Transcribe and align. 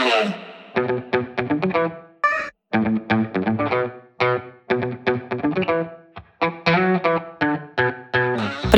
Bye. 0.00 1.26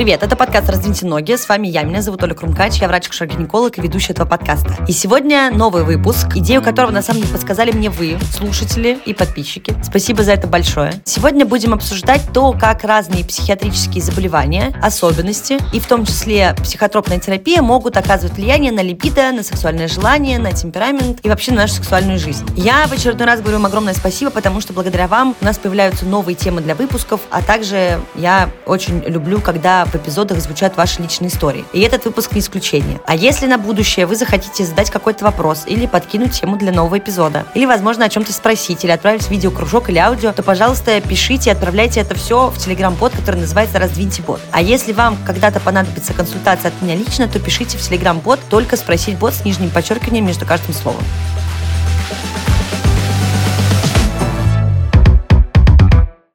Привет, 0.03 0.25
это 0.25 0.35
подкаст 0.35 0.69
«Раздвиньте 0.69 1.07
ноги». 1.07 1.37
С 1.37 1.49
вами 1.49 1.69
я, 1.69 1.85
меня 1.85 2.03
зовут 2.03 2.25
Оля 2.25 2.35
Крумкач, 2.35 2.81
я 2.81 2.89
врач-гинеколог 2.89 3.79
и 3.79 3.81
ведущая 3.81 4.15
этого 4.15 4.27
подкаста. 4.27 4.75
И 4.89 4.93
сегодня 4.93 5.53
новый 5.53 5.85
выпуск, 5.85 6.27
идею 6.35 6.61
которого 6.61 6.91
на 6.91 7.03
самом 7.03 7.21
деле 7.21 7.33
подсказали 7.33 7.71
мне 7.71 7.89
вы, 7.89 8.19
слушатели 8.37 8.99
и 9.07 9.15
подписчики. 9.15 9.77
Спасибо 9.85 10.25
за 10.25 10.33
это 10.33 10.49
большое. 10.49 10.95
Сегодня 11.05 11.47
будем 11.47 11.73
обсуждать 11.73 12.21
то, 12.35 12.51
как 12.53 12.83
разные 12.83 13.25
психиатрические 13.25 14.03
заболевания, 14.03 14.77
особенности 14.83 15.59
и 15.73 15.79
в 15.79 15.87
том 15.87 16.05
числе 16.05 16.57
психотропная 16.61 17.21
терапия 17.21 17.63
могут 17.63 17.97
оказывать 17.97 18.37
влияние 18.37 18.73
на 18.73 18.81
либидо, 18.81 19.31
на 19.31 19.45
сексуальное 19.45 19.87
желание, 19.87 20.41
на 20.41 20.51
темперамент 20.51 21.21
и 21.23 21.29
вообще 21.29 21.53
на 21.53 21.59
нашу 21.59 21.75
сексуальную 21.75 22.19
жизнь. 22.19 22.45
Я 22.57 22.89
в 22.89 22.93
очередной 22.93 23.29
раз 23.29 23.39
говорю 23.39 23.59
вам 23.59 23.67
огромное 23.67 23.95
спасибо, 23.95 24.33
потому 24.33 24.61
что 24.61 24.73
благодаря 24.73 25.07
вам 25.07 25.37
у 25.41 25.45
нас 25.45 25.59
появляются 25.59 26.07
новые 26.07 26.35
темы 26.35 26.61
для 26.61 26.75
выпусков, 26.75 27.21
а 27.31 27.41
также 27.41 28.01
я 28.17 28.51
очень 28.67 29.01
люблю, 29.07 29.41
когда 29.41 29.87
в 29.93 29.97
эпизодах 29.97 30.41
звучат 30.41 30.77
ваши 30.77 31.03
личные 31.03 31.29
истории. 31.29 31.65
И 31.73 31.81
этот 31.81 32.05
выпуск 32.05 32.33
не 32.33 32.41
исключение. 32.41 33.01
А 33.07 33.15
если 33.15 33.47
на 33.47 33.59
будущее 33.59 34.07
вы 34.07 34.17
захотите 34.17 34.65
задать 34.65 34.91
какой-то 34.91 35.25
вопрос 35.25 35.65
или 35.67 35.87
подкинуть 35.87 36.41
тему 36.41 36.57
для 36.57 36.73
нового 36.73 36.99
эпизода, 36.99 37.47
или, 37.55 37.67
возможно, 37.67 38.05
о 38.05 38.09
чем-то 38.09 38.33
спросить, 38.33 38.85
или 38.85 38.91
отправить 38.91 39.31
видеокружок 39.31 39.91
или 39.91 39.99
аудио, 39.99 40.33
то, 40.33 40.43
пожалуйста, 40.43 41.01
пишите 41.01 41.51
и 41.51 41.53
отправляйте 41.53 42.01
это 42.01 42.15
все 42.15 42.49
в 42.49 42.59
телеграм-бот, 42.59 43.13
который 43.13 43.41
называется 43.41 43.79
«Раздвиньте 43.79 44.23
бот». 44.23 44.41
А 44.51 44.63
если 44.63 44.93
вам 44.93 45.17
когда-то 45.25 45.61
понадобится 45.61 46.13
консультация 46.13 46.69
от 46.71 46.83
меня 46.83 46.95
лично, 46.95 47.29
то 47.29 47.39
пишите 47.39 47.79
в 47.79 47.83
телеграм-бот 47.83 48.41
только 48.49 48.77
«Спросить 48.77 49.19
бот» 49.19 49.35
с 49.35 49.45
нижним 49.45 49.71
подчеркиванием 49.71 50.27
между 50.27 50.47
каждым 50.47 50.75
словом. 50.75 51.03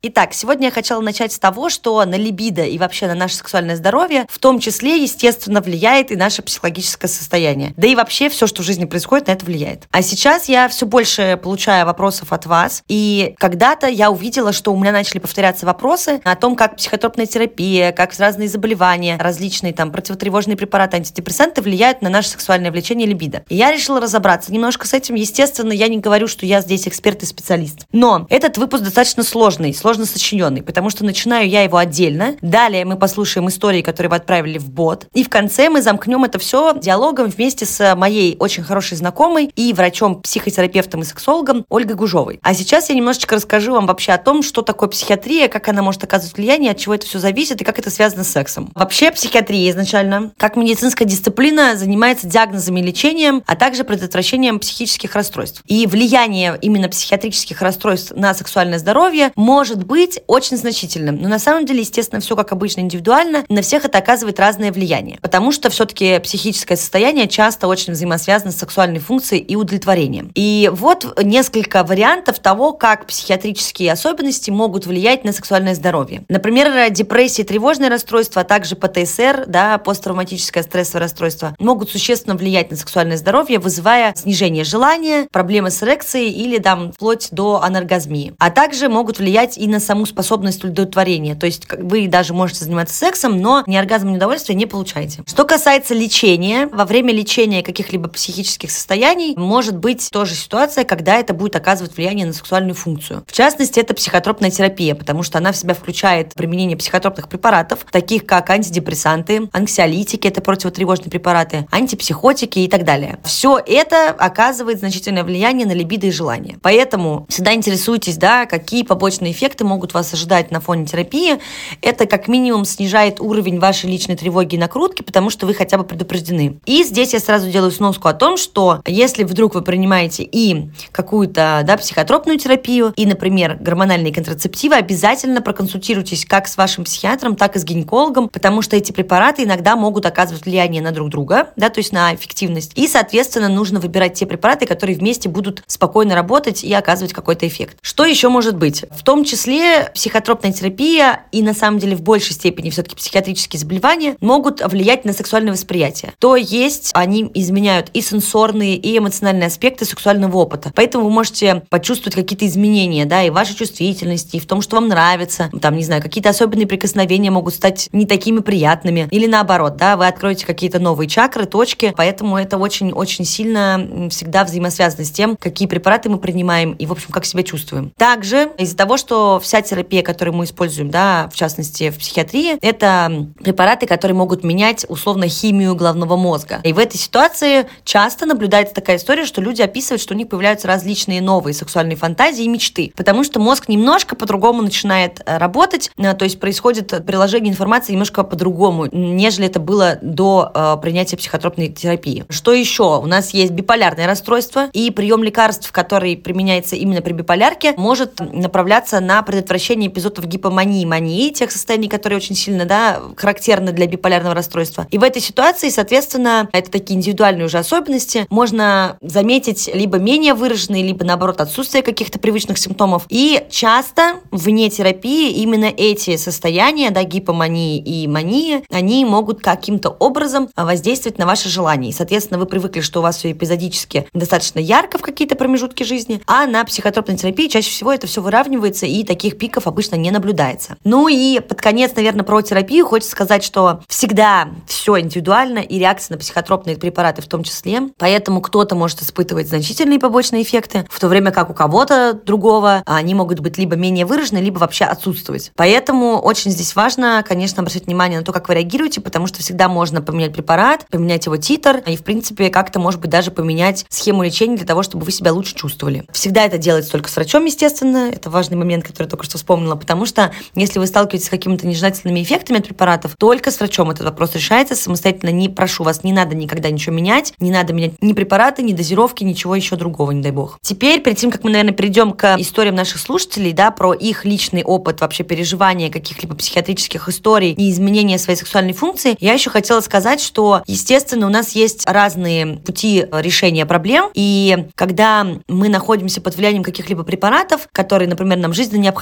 Итак, 0.10 0.34
сегодня 0.34 0.68
я 0.68 0.72
хотела 0.72 1.02
начать 1.02 1.34
с 1.34 1.40
того, 1.40 1.70
что 1.70 2.06
на 2.06 2.16
либидо 2.16 2.64
и 2.64 2.78
вообще 2.78 3.08
на 3.08 3.14
наше 3.14 3.36
сексуальное 3.36 3.76
здоровье 3.76 4.26
в 4.30 4.40
том 4.40 4.62
числе, 4.62 5.04
естественно, 5.04 5.60
влияет 5.60 6.14
и 6.14 6.16
наше 6.16 6.42
психологическое 6.42 7.10
состояние. 7.10 7.74
Да 7.76 7.88
и 7.88 7.94
вообще 7.96 8.30
все, 8.30 8.48
что 8.48 8.62
в 8.62 8.66
жизни 8.66 8.86
происходит, 8.86 9.28
на 9.28 9.34
это 9.34 9.44
влияет. 9.44 9.84
А 9.92 10.02
сейчас 10.02 10.48
я 10.48 10.70
все 10.70 10.86
больше 10.86 11.38
получаю 11.44 11.86
вопросов 11.86 12.32
от 12.32 12.46
вас, 12.46 12.84
и 12.88 13.36
когда-то 13.38 13.88
я 13.88 14.10
увидела, 14.10 14.54
что 14.54 14.72
у 14.72 14.80
меня 14.80 14.94
начали 14.94 15.20
повторяться 15.20 15.66
вопросы 15.66 16.22
о 16.24 16.38
том, 16.38 16.56
как 16.56 16.78
психотропная 16.78 17.26
терапия, 17.26 17.92
как 17.92 18.18
разные 18.18 18.48
заболевания, 18.48 19.18
различные 19.20 19.74
там 19.74 19.92
противотревожные 19.92 20.56
препараты, 20.56 20.96
антидепрессанты 20.96 21.62
влияют 21.62 22.02
на 22.02 22.08
наше 22.08 22.30
сексуальное 22.30 22.72
влечение 22.72 23.06
либидо. 23.06 23.44
И 23.50 23.58
я 23.58 23.74
решила 23.74 24.00
разобраться 24.00 24.54
немножко 24.54 24.88
с 24.88 24.94
этим. 24.94 25.16
Естественно, 25.16 25.74
я 25.74 25.90
не 25.90 25.98
говорю, 25.98 26.28
что 26.28 26.46
я 26.46 26.62
здесь 26.62 26.88
эксперт 26.88 27.24
и 27.24 27.26
специалист. 27.26 27.80
Но 27.92 28.26
этот 28.30 28.58
выпуск 28.58 28.86
достаточно 28.86 29.24
сложный, 29.24 29.74
сложный 29.74 29.97
сложно 29.98 30.06
сочиненный, 30.06 30.62
потому 30.62 30.92
что 30.92 31.04
начинаю 31.04 31.50
я 31.50 31.64
его 31.64 31.78
отдельно. 31.78 32.36
Далее 32.44 32.86
мы 32.86 32.98
послушаем 32.98 33.50
истории, 33.50 33.82
которые 33.82 34.12
вы 34.12 34.18
отправили 34.18 34.60
в 34.60 34.70
бот. 34.70 35.08
И 35.14 35.24
в 35.24 35.30
конце 35.30 35.70
мы 35.70 35.82
замкнем 35.82 36.24
это 36.24 36.38
все 36.38 36.78
диалогом 36.80 37.30
вместе 37.30 37.66
с 37.66 37.96
моей 37.96 38.36
очень 38.40 38.64
хорошей 38.64 38.96
знакомой 38.96 39.52
и 39.56 39.74
врачом, 39.74 40.22
психотерапевтом 40.22 41.02
и 41.02 41.04
сексологом 41.04 41.66
Ольгой 41.70 41.96
Гужовой. 41.96 42.40
А 42.44 42.54
сейчас 42.54 42.90
я 42.90 42.96
немножечко 42.96 43.36
расскажу 43.36 43.74
вам 43.74 43.88
вообще 43.88 44.12
о 44.12 44.20
том, 44.20 44.44
что 44.44 44.62
такое 44.62 44.88
психиатрия, 44.90 45.48
как 45.48 45.68
она 45.68 45.82
может 45.82 46.04
оказывать 46.04 46.38
влияние, 46.38 46.72
от 46.72 46.78
чего 46.78 46.94
это 46.94 47.08
все 47.08 47.18
зависит 47.18 47.60
и 47.62 47.64
как 47.64 47.80
это 47.80 47.90
связано 47.90 48.24
с 48.24 48.28
сексом. 48.28 48.72
Вообще 48.76 49.12
психиатрия 49.12 49.72
изначально, 49.72 50.32
как 50.38 50.58
медицинская 50.58 51.08
дисциплина, 51.08 51.76
занимается 51.76 52.28
диагнозами 52.28 52.82
и 52.82 52.84
лечением, 52.84 53.42
а 53.48 53.56
также 53.56 53.84
предотвращением 53.84 54.60
психических 54.60 55.16
расстройств. 55.16 55.64
И 55.66 55.88
влияние 55.88 56.58
именно 56.62 56.88
психиатрических 56.88 57.62
расстройств 57.64 58.12
на 58.16 58.36
сексуальное 58.36 58.78
здоровье 58.78 59.32
может 59.36 59.87
быть 59.88 60.20
очень 60.28 60.58
значительным. 60.58 61.22
Но 61.22 61.30
на 61.30 61.40
самом 61.40 61.66
деле, 61.66 61.80
естественно, 61.80 62.22
все 62.22 62.36
как 62.36 62.52
обычно 62.52 62.82
индивидуально, 62.82 63.46
на 63.50 63.62
всех 63.62 63.86
это 63.86 63.98
оказывает 63.98 64.40
разное 64.40 64.72
влияние. 64.72 65.18
Потому 65.22 65.52
что 65.52 65.70
все-таки 65.70 66.20
психическое 66.20 66.76
состояние 66.76 67.28
часто 67.28 67.68
очень 67.68 67.94
взаимосвязано 67.94 68.52
с 68.52 68.58
сексуальной 68.58 69.00
функцией 69.00 69.42
и 69.42 69.56
удовлетворением. 69.56 70.32
И 70.36 70.70
вот 70.74 71.18
несколько 71.24 71.84
вариантов 71.84 72.40
того, 72.40 72.74
как 72.74 73.08
психиатрические 73.08 73.92
особенности 73.92 74.52
могут 74.52 74.86
влиять 74.86 75.24
на 75.24 75.32
сексуальное 75.32 75.74
здоровье. 75.74 76.24
Например, 76.28 76.90
депрессия, 76.90 77.44
тревожное 77.44 77.90
расстройство, 77.90 78.42
а 78.42 78.46
также 78.46 78.76
ПТСР, 78.76 79.46
да, 79.48 79.78
посттравматическое 79.78 80.64
стрессовое 80.64 81.04
расстройство, 81.04 81.56
могут 81.60 81.90
существенно 81.90 82.36
влиять 82.36 82.70
на 82.72 82.78
сексуальное 82.78 83.18
здоровье, 83.18 83.60
вызывая 83.60 84.14
снижение 84.16 84.64
желания, 84.64 85.28
проблемы 85.32 85.72
с 85.72 85.82
эрекцией 85.82 86.32
или 86.32 86.58
там 86.58 86.92
вплоть 86.92 87.30
до 87.32 87.62
анаргазмии. 87.64 88.34
А 88.40 88.52
также 88.52 88.90
могут 88.90 89.20
влиять 89.20 89.58
и 89.58 89.68
на 89.68 89.77
на 89.78 89.80
саму 89.80 90.06
способность 90.06 90.64
удовлетворения. 90.64 91.36
То 91.36 91.46
есть 91.46 91.68
вы 91.72 92.08
даже 92.08 92.34
можете 92.34 92.66
заниматься 92.66 92.96
сексом, 92.96 93.40
но 93.40 93.64
ни 93.68 93.76
оргазм, 93.76 94.10
ни 94.12 94.16
удовольствия 94.16 94.56
не 94.56 94.66
получаете. 94.66 95.22
Что 95.28 95.46
касается 95.46 95.94
лечения, 95.94 96.68
во 96.72 96.86
время 96.86 97.14
лечения 97.14 97.62
каких-либо 97.62 98.10
психических 98.10 98.72
состояний 98.72 99.36
может 99.38 99.78
быть 99.78 100.10
тоже 100.12 100.34
ситуация, 100.34 100.84
когда 100.84 101.18
это 101.18 101.34
будет 101.34 101.56
оказывать 101.56 101.96
влияние 101.96 102.26
на 102.26 102.34
сексуальную 102.34 102.74
функцию. 102.74 103.24
В 103.28 103.32
частности, 103.32 103.80
это 103.80 103.94
психотропная 103.94 104.50
терапия, 104.50 104.96
потому 104.96 105.22
что 105.22 105.38
она 105.38 105.52
в 105.52 105.58
себя 105.58 105.76
включает 105.76 106.34
применение 106.34 106.76
психотропных 106.76 107.30
препаратов, 107.30 107.86
таких 107.92 108.26
как 108.26 108.50
антидепрессанты, 108.50 109.50
анксиолитики, 109.52 110.28
это 110.28 110.42
противотревожные 110.42 111.12
препараты, 111.12 111.68
антипсихотики 111.72 112.60
и 112.60 112.68
так 112.68 112.84
далее. 112.84 113.20
Все 113.24 113.62
это 113.64 114.10
оказывает 114.10 114.80
значительное 114.80 115.24
влияние 115.24 115.68
на 115.68 115.74
либидо 115.74 116.08
и 116.08 116.12
желание. 116.12 116.58
Поэтому 116.64 117.26
всегда 117.30 117.54
интересуйтесь, 117.54 118.18
да, 118.18 118.46
какие 118.46 118.84
побочные 118.84 119.32
эффекты 119.32 119.57
могут 119.64 119.94
вас 119.94 120.14
ожидать 120.14 120.52
на 120.52 120.60
фоне 120.60 120.86
терапии, 120.86 121.40
это 121.82 122.06
как 122.06 122.28
минимум 122.28 122.66
снижает 122.66 123.20
уровень 123.20 123.60
вашей 123.60 123.90
личной 123.90 124.16
тревоги 124.16 124.56
и 124.56 124.58
накрутки, 124.58 125.02
потому 125.02 125.30
что 125.30 125.46
вы 125.46 125.54
хотя 125.54 125.78
бы 125.78 125.84
предупреждены. 125.84 126.60
И 126.66 126.84
здесь 126.84 127.14
я 127.14 127.20
сразу 127.20 127.50
делаю 127.50 127.72
сноску 127.72 128.08
о 128.08 128.14
том, 128.14 128.38
что 128.38 128.82
если 128.86 129.24
вдруг 129.24 129.56
вы 129.56 129.62
принимаете 129.62 130.24
и 130.24 130.70
какую-то 130.92 131.62
да, 131.66 131.78
психотропную 131.78 132.38
терапию, 132.38 132.94
и, 132.96 133.06
например, 133.06 133.58
гормональные 133.60 134.14
контрацептивы, 134.14 134.76
обязательно 134.76 135.42
проконсультируйтесь 135.42 136.26
как 136.26 136.48
с 136.48 136.58
вашим 136.58 136.84
психиатром, 136.84 137.36
так 137.36 137.56
и 137.56 137.60
с 137.60 137.64
гинекологом, 137.64 138.30
потому 138.30 138.62
что 138.62 138.76
эти 138.76 138.92
препараты 138.92 139.44
иногда 139.44 139.76
могут 139.76 140.06
оказывать 140.06 140.46
влияние 140.46 140.82
на 140.82 140.92
друг 140.92 141.10
друга, 141.10 141.50
да, 141.56 141.70
то 141.70 141.80
есть 141.80 141.92
на 141.92 142.14
эффективность. 142.14 142.72
И, 142.76 142.88
соответственно, 142.88 143.50
нужно 143.50 143.80
выбирать 143.80 144.14
те 144.14 144.26
препараты, 144.26 144.66
которые 144.66 144.98
вместе 144.98 145.30
будут 145.30 145.64
спокойно 145.68 146.16
работать 146.16 146.64
и 146.64 146.74
оказывать 146.74 147.14
какой-то 147.14 147.48
эффект. 147.48 147.78
Что 147.82 148.06
еще 148.06 148.30
может 148.30 148.58
быть? 148.58 148.86
В 148.92 149.04
том 149.04 149.24
числе 149.24 149.47
числе 149.48 149.90
психотропная 149.94 150.52
терапия 150.52 151.22
и 151.32 151.42
на 151.42 151.54
самом 151.54 151.80
деле 151.80 151.96
в 151.96 152.02
большей 152.02 152.34
степени 152.34 152.70
все-таки 152.70 152.96
психиатрические 152.96 153.60
заболевания 153.60 154.18
могут 154.20 154.62
влиять 154.62 155.06
на 155.06 155.14
сексуальное 155.14 155.54
восприятие. 155.54 156.12
То 156.20 156.36
есть 156.36 156.92
они 156.94 157.32
изменяют 157.34 157.90
и 157.94 158.02
сенсорные, 158.02 158.76
и 158.76 158.98
эмоциональные 158.98 159.48
аспекты 159.48 159.86
сексуального 159.86 160.38
опыта. 160.38 160.72
Поэтому 160.76 161.06
вы 161.06 161.12
можете 161.12 161.64
почувствовать 161.70 162.16
какие-то 162.16 162.46
изменения, 162.46 163.06
да, 163.06 163.24
и 163.24 163.30
в 163.30 163.34
вашей 163.34 163.56
чувствительности, 163.56 164.36
и 164.36 164.40
в 164.40 164.46
том, 164.46 164.62
что 164.62 164.76
вам 164.76 164.90
нравится. 164.90 165.50
Там, 165.62 165.78
не 165.78 165.84
знаю, 165.84 166.02
какие-то 166.02 166.30
особенные 166.30 166.68
прикосновения 166.68 167.32
могут 167.32 167.54
стать 167.54 167.88
не 167.94 168.06
такими 168.06 168.40
приятными. 168.40 169.08
Или 169.12 169.28
наоборот, 169.28 169.78
да, 169.78 169.96
вы 169.96 170.08
откроете 170.08 170.46
какие-то 170.46 170.80
новые 170.80 171.08
чакры, 171.08 171.46
точки. 171.46 171.94
Поэтому 171.96 172.38
это 172.38 172.58
очень-очень 172.58 173.24
сильно 173.24 174.10
всегда 174.10 174.44
взаимосвязано 174.44 175.06
с 175.06 175.12
тем, 175.12 175.38
какие 175.38 175.68
препараты 175.68 176.10
мы 176.10 176.18
принимаем 176.18 176.74
и, 176.74 176.86
в 176.86 176.92
общем, 176.92 177.12
как 177.12 177.26
себя 177.26 177.44
чувствуем. 177.44 177.92
Также 177.98 178.52
из-за 178.58 178.76
того, 178.76 178.98
что 178.98 179.37
вся 179.40 179.62
терапия, 179.62 180.04
которую 180.04 180.36
мы 180.36 180.46
используем, 180.46 180.90
да, 180.90 181.30
в 181.32 181.36
частности 181.36 181.90
в 181.90 181.98
психиатрии, 181.98 182.58
это 182.62 183.28
препараты, 183.44 183.88
которые 183.88 184.16
могут 184.16 184.44
менять 184.44 184.86
условно 184.90 185.28
химию 185.28 185.76
головного 185.76 186.16
мозга. 186.16 186.60
И 186.64 186.74
в 186.74 186.80
этой 186.80 186.98
ситуации 186.98 187.68
часто 187.84 188.26
наблюдается 188.26 188.74
такая 188.76 188.98
история, 188.98 189.26
что 189.26 189.42
люди 189.42 189.62
описывают, 189.62 190.02
что 190.02 190.14
у 190.14 190.18
них 190.18 190.30
появляются 190.30 190.68
различные 190.68 191.22
новые 191.22 191.54
сексуальные 191.54 191.96
фантазии 191.98 192.44
и 192.44 192.48
мечты, 192.48 192.92
потому 192.96 193.24
что 193.24 193.40
мозг 193.40 193.68
немножко 193.68 194.16
по-другому 194.16 194.62
начинает 194.62 195.22
э, 195.26 195.38
работать, 195.38 195.92
э, 195.98 196.14
то 196.14 196.24
есть 196.26 196.40
происходит 196.40 197.06
приложение 197.06 197.52
информации 197.52 197.94
немножко 197.94 198.24
по-другому, 198.24 198.88
нежели 198.92 199.48
это 199.48 199.60
было 199.60 199.98
до 200.02 200.52
э, 200.54 200.78
принятия 200.82 201.18
психотропной 201.18 201.70
терапии. 201.70 202.26
Что 202.30 202.54
еще? 202.54 203.00
У 203.00 203.06
нас 203.06 203.32
есть 203.34 203.52
биполярное 203.52 204.08
расстройство, 204.08 204.70
и 204.74 204.92
прием 204.92 205.24
лекарств, 205.24 205.72
который 205.72 206.16
применяется 206.18 206.76
именно 206.76 207.02
при 207.02 207.14
биполярке, 207.14 207.74
может 207.78 208.20
направляться 208.20 209.00
на 209.00 209.22
предотвращение 209.28 209.90
эпизодов 209.90 210.26
гипомании, 210.26 210.86
мании, 210.86 211.30
тех 211.30 211.52
состояний, 211.52 211.90
которые 211.90 212.18
очень 212.18 212.36
сильно, 212.36 212.66
да, 212.66 213.02
характерны 213.18 213.74
для 213.74 213.86
биполярного 213.86 214.34
расстройства. 214.34 214.88
И 214.90 214.98
в 214.98 215.04
этой 215.04 215.22
ситуации, 215.22 215.70
соответственно, 215.70 216.50
это 216.54 216.72
такие 216.72 216.96
индивидуальные 216.96 217.46
уже 217.46 217.58
особенности, 217.58 218.26
можно 218.30 218.98
заметить 219.02 219.70
либо 219.74 219.98
менее 219.98 220.34
выраженные, 220.34 220.82
либо, 220.82 221.04
наоборот, 221.04 221.42
отсутствие 221.42 221.84
каких-то 221.84 222.20
привычных 222.20 222.58
симптомов. 222.58 223.06
И 223.10 223.46
часто 223.50 224.22
вне 224.32 224.70
терапии 224.70 225.34
именно 225.42 225.66
эти 225.66 226.16
состояния, 226.16 226.90
да, 226.90 227.04
гипомании 227.04 227.80
и 227.80 228.08
мании, 228.08 228.64
они 228.72 229.04
могут 229.04 229.42
каким-то 229.42 229.90
образом 229.90 230.50
воздействовать 230.56 231.18
на 231.18 231.26
ваши 231.26 231.50
желания. 231.50 231.90
И, 231.90 231.94
соответственно, 231.94 232.40
вы 232.40 232.46
привыкли, 232.46 232.80
что 232.80 233.00
у 233.00 233.04
вас 233.04 233.18
все 233.18 233.34
эпизодически 233.34 234.08
достаточно 234.14 234.60
ярко 234.60 234.98
в 234.98 235.02
какие-то 235.02 235.36
промежутки 235.36 235.84
жизни, 235.84 236.22
а 236.28 236.48
на 236.48 236.64
психотропной 236.64 237.18
терапии 237.18 237.48
чаще 237.50 237.72
всего 237.72 237.92
это 237.92 238.08
все 238.08 238.22
выравнивается, 238.22 238.86
и 238.86 239.04
таких 239.18 239.40
пиков 239.40 239.66
обычно 239.66 239.96
не 239.96 240.12
наблюдается. 240.12 240.78
Ну 240.84 241.08
и 241.08 241.40
под 241.40 241.60
конец, 241.60 241.96
наверное, 241.96 242.24
про 242.24 242.42
терапию 242.44 242.86
хочется 242.86 243.12
сказать, 243.12 243.44
что 243.44 243.82
всегда 243.88 244.50
все 244.68 245.00
индивидуально, 245.00 245.60
и 245.60 245.80
реакция 245.80 246.16
на 246.16 246.20
психотропные 246.20 246.78
препараты 246.78 247.24
в 247.24 247.28
том 247.28 247.44
числе. 247.44 247.90
Поэтому 247.98 248.42
кто-то 248.42 248.76
может 248.76 249.02
испытывать 249.02 249.48
значительные 249.48 250.00
побочные 250.00 250.44
эффекты, 250.44 250.88
в 250.92 251.00
то 251.00 251.08
время 251.08 251.32
как 251.32 251.50
у 251.50 251.56
кого-то 251.56 252.14
другого 252.14 252.84
они 252.86 253.16
могут 253.16 253.40
быть 253.40 253.58
либо 253.58 253.76
менее 253.76 254.06
выражены, 254.06 254.38
либо 254.38 254.60
вообще 254.60 254.86
отсутствовать. 254.86 255.52
Поэтому 255.56 256.20
очень 256.20 256.52
здесь 256.52 256.76
важно, 256.76 257.24
конечно, 257.28 257.62
обращать 257.62 257.88
внимание 257.88 258.20
на 258.20 258.26
то, 258.26 258.32
как 258.32 258.48
вы 258.48 258.54
реагируете, 258.54 259.02
потому 259.02 259.26
что 259.26 259.40
всегда 259.40 259.68
можно 259.68 260.02
поменять 260.02 260.34
препарат, 260.34 260.86
поменять 260.92 261.26
его 261.26 261.38
титр, 261.38 261.78
и, 261.88 261.98
в 261.98 262.04
принципе, 262.04 262.50
как-то, 262.50 262.80
может 262.80 263.02
быть, 263.02 263.10
даже 263.10 263.32
поменять 263.32 263.86
схему 263.90 264.22
лечения 264.22 264.58
для 264.58 264.68
того, 264.68 264.84
чтобы 264.84 265.06
вы 265.06 265.12
себя 265.12 265.34
лучше 265.34 265.56
чувствовали. 265.56 266.06
Всегда 266.12 266.46
это 266.46 266.60
делается 266.60 266.92
только 266.92 267.10
с 267.10 267.16
врачом, 267.16 267.46
естественно. 267.46 268.12
Это 268.12 268.30
важный 268.30 268.58
момент, 268.58 268.86
который 268.86 269.07
я 269.08 269.10
только 269.10 269.24
что 269.24 269.38
вспомнила, 269.38 269.76
потому 269.76 270.06
что 270.06 270.32
если 270.54 270.80
вы 270.80 270.88
сталкиваетесь 270.88 271.28
с 271.28 271.30
какими-то 271.30 271.66
нежелательными 271.66 272.22
эффектами 272.22 272.60
от 272.60 272.68
препаратов, 272.68 273.16
только 273.18 273.52
с 273.52 273.60
врачом 273.60 273.90
этот 273.90 274.06
вопрос 274.06 274.36
решается. 274.36 274.76
Самостоятельно 274.76 275.32
не 275.32 275.50
прошу 275.50 275.84
вас, 275.84 276.04
не 276.04 276.14
надо 276.14 276.36
никогда 276.36 276.70
ничего 276.70 276.96
менять, 276.96 277.34
не 277.40 277.52
надо 277.52 277.74
менять 277.74 277.94
ни 278.02 278.14
препараты, 278.14 278.62
ни 278.62 278.74
дозировки, 278.74 279.24
ничего 279.24 279.56
еще 279.56 279.76
другого, 279.76 280.12
не 280.12 280.22
дай 280.22 280.32
бог. 280.32 280.60
Теперь, 280.62 281.02
перед 281.02 281.18
тем, 281.18 281.32
как 281.32 281.44
мы, 281.44 281.52
наверное, 281.52 281.74
перейдем 281.74 282.12
к 282.12 282.36
историям 282.38 282.76
наших 282.76 283.00
слушателей, 283.00 283.54
да, 283.54 283.72
про 283.72 283.94
их 283.94 284.26
личный 284.26 284.64
опыт 284.64 285.02
вообще 285.02 285.24
переживания 285.24 285.90
каких-либо 285.90 286.36
психиатрических 286.36 287.08
историй 287.10 287.54
и 287.54 287.72
изменения 287.72 288.18
своей 288.18 288.38
сексуальной 288.38 288.74
функции, 288.74 289.16
я 289.20 289.34
еще 289.34 289.50
хотела 289.50 289.80
сказать, 289.82 290.22
что, 290.22 290.62
естественно, 290.68 291.28
у 291.28 291.30
нас 291.30 291.54
есть 291.54 291.88
разные 291.88 292.58
пути 292.58 293.06
решения 293.12 293.66
проблем, 293.66 294.10
и 294.14 294.68
когда 294.76 295.26
мы 295.48 295.70
находимся 295.70 296.22
под 296.22 296.36
влиянием 296.36 296.64
каких-либо 296.64 297.04
препаратов, 297.04 297.68
которые, 297.72 298.10
например, 298.10 298.38
нам 298.38 298.54
жизненно 298.54 298.82
необходимы, 298.82 298.97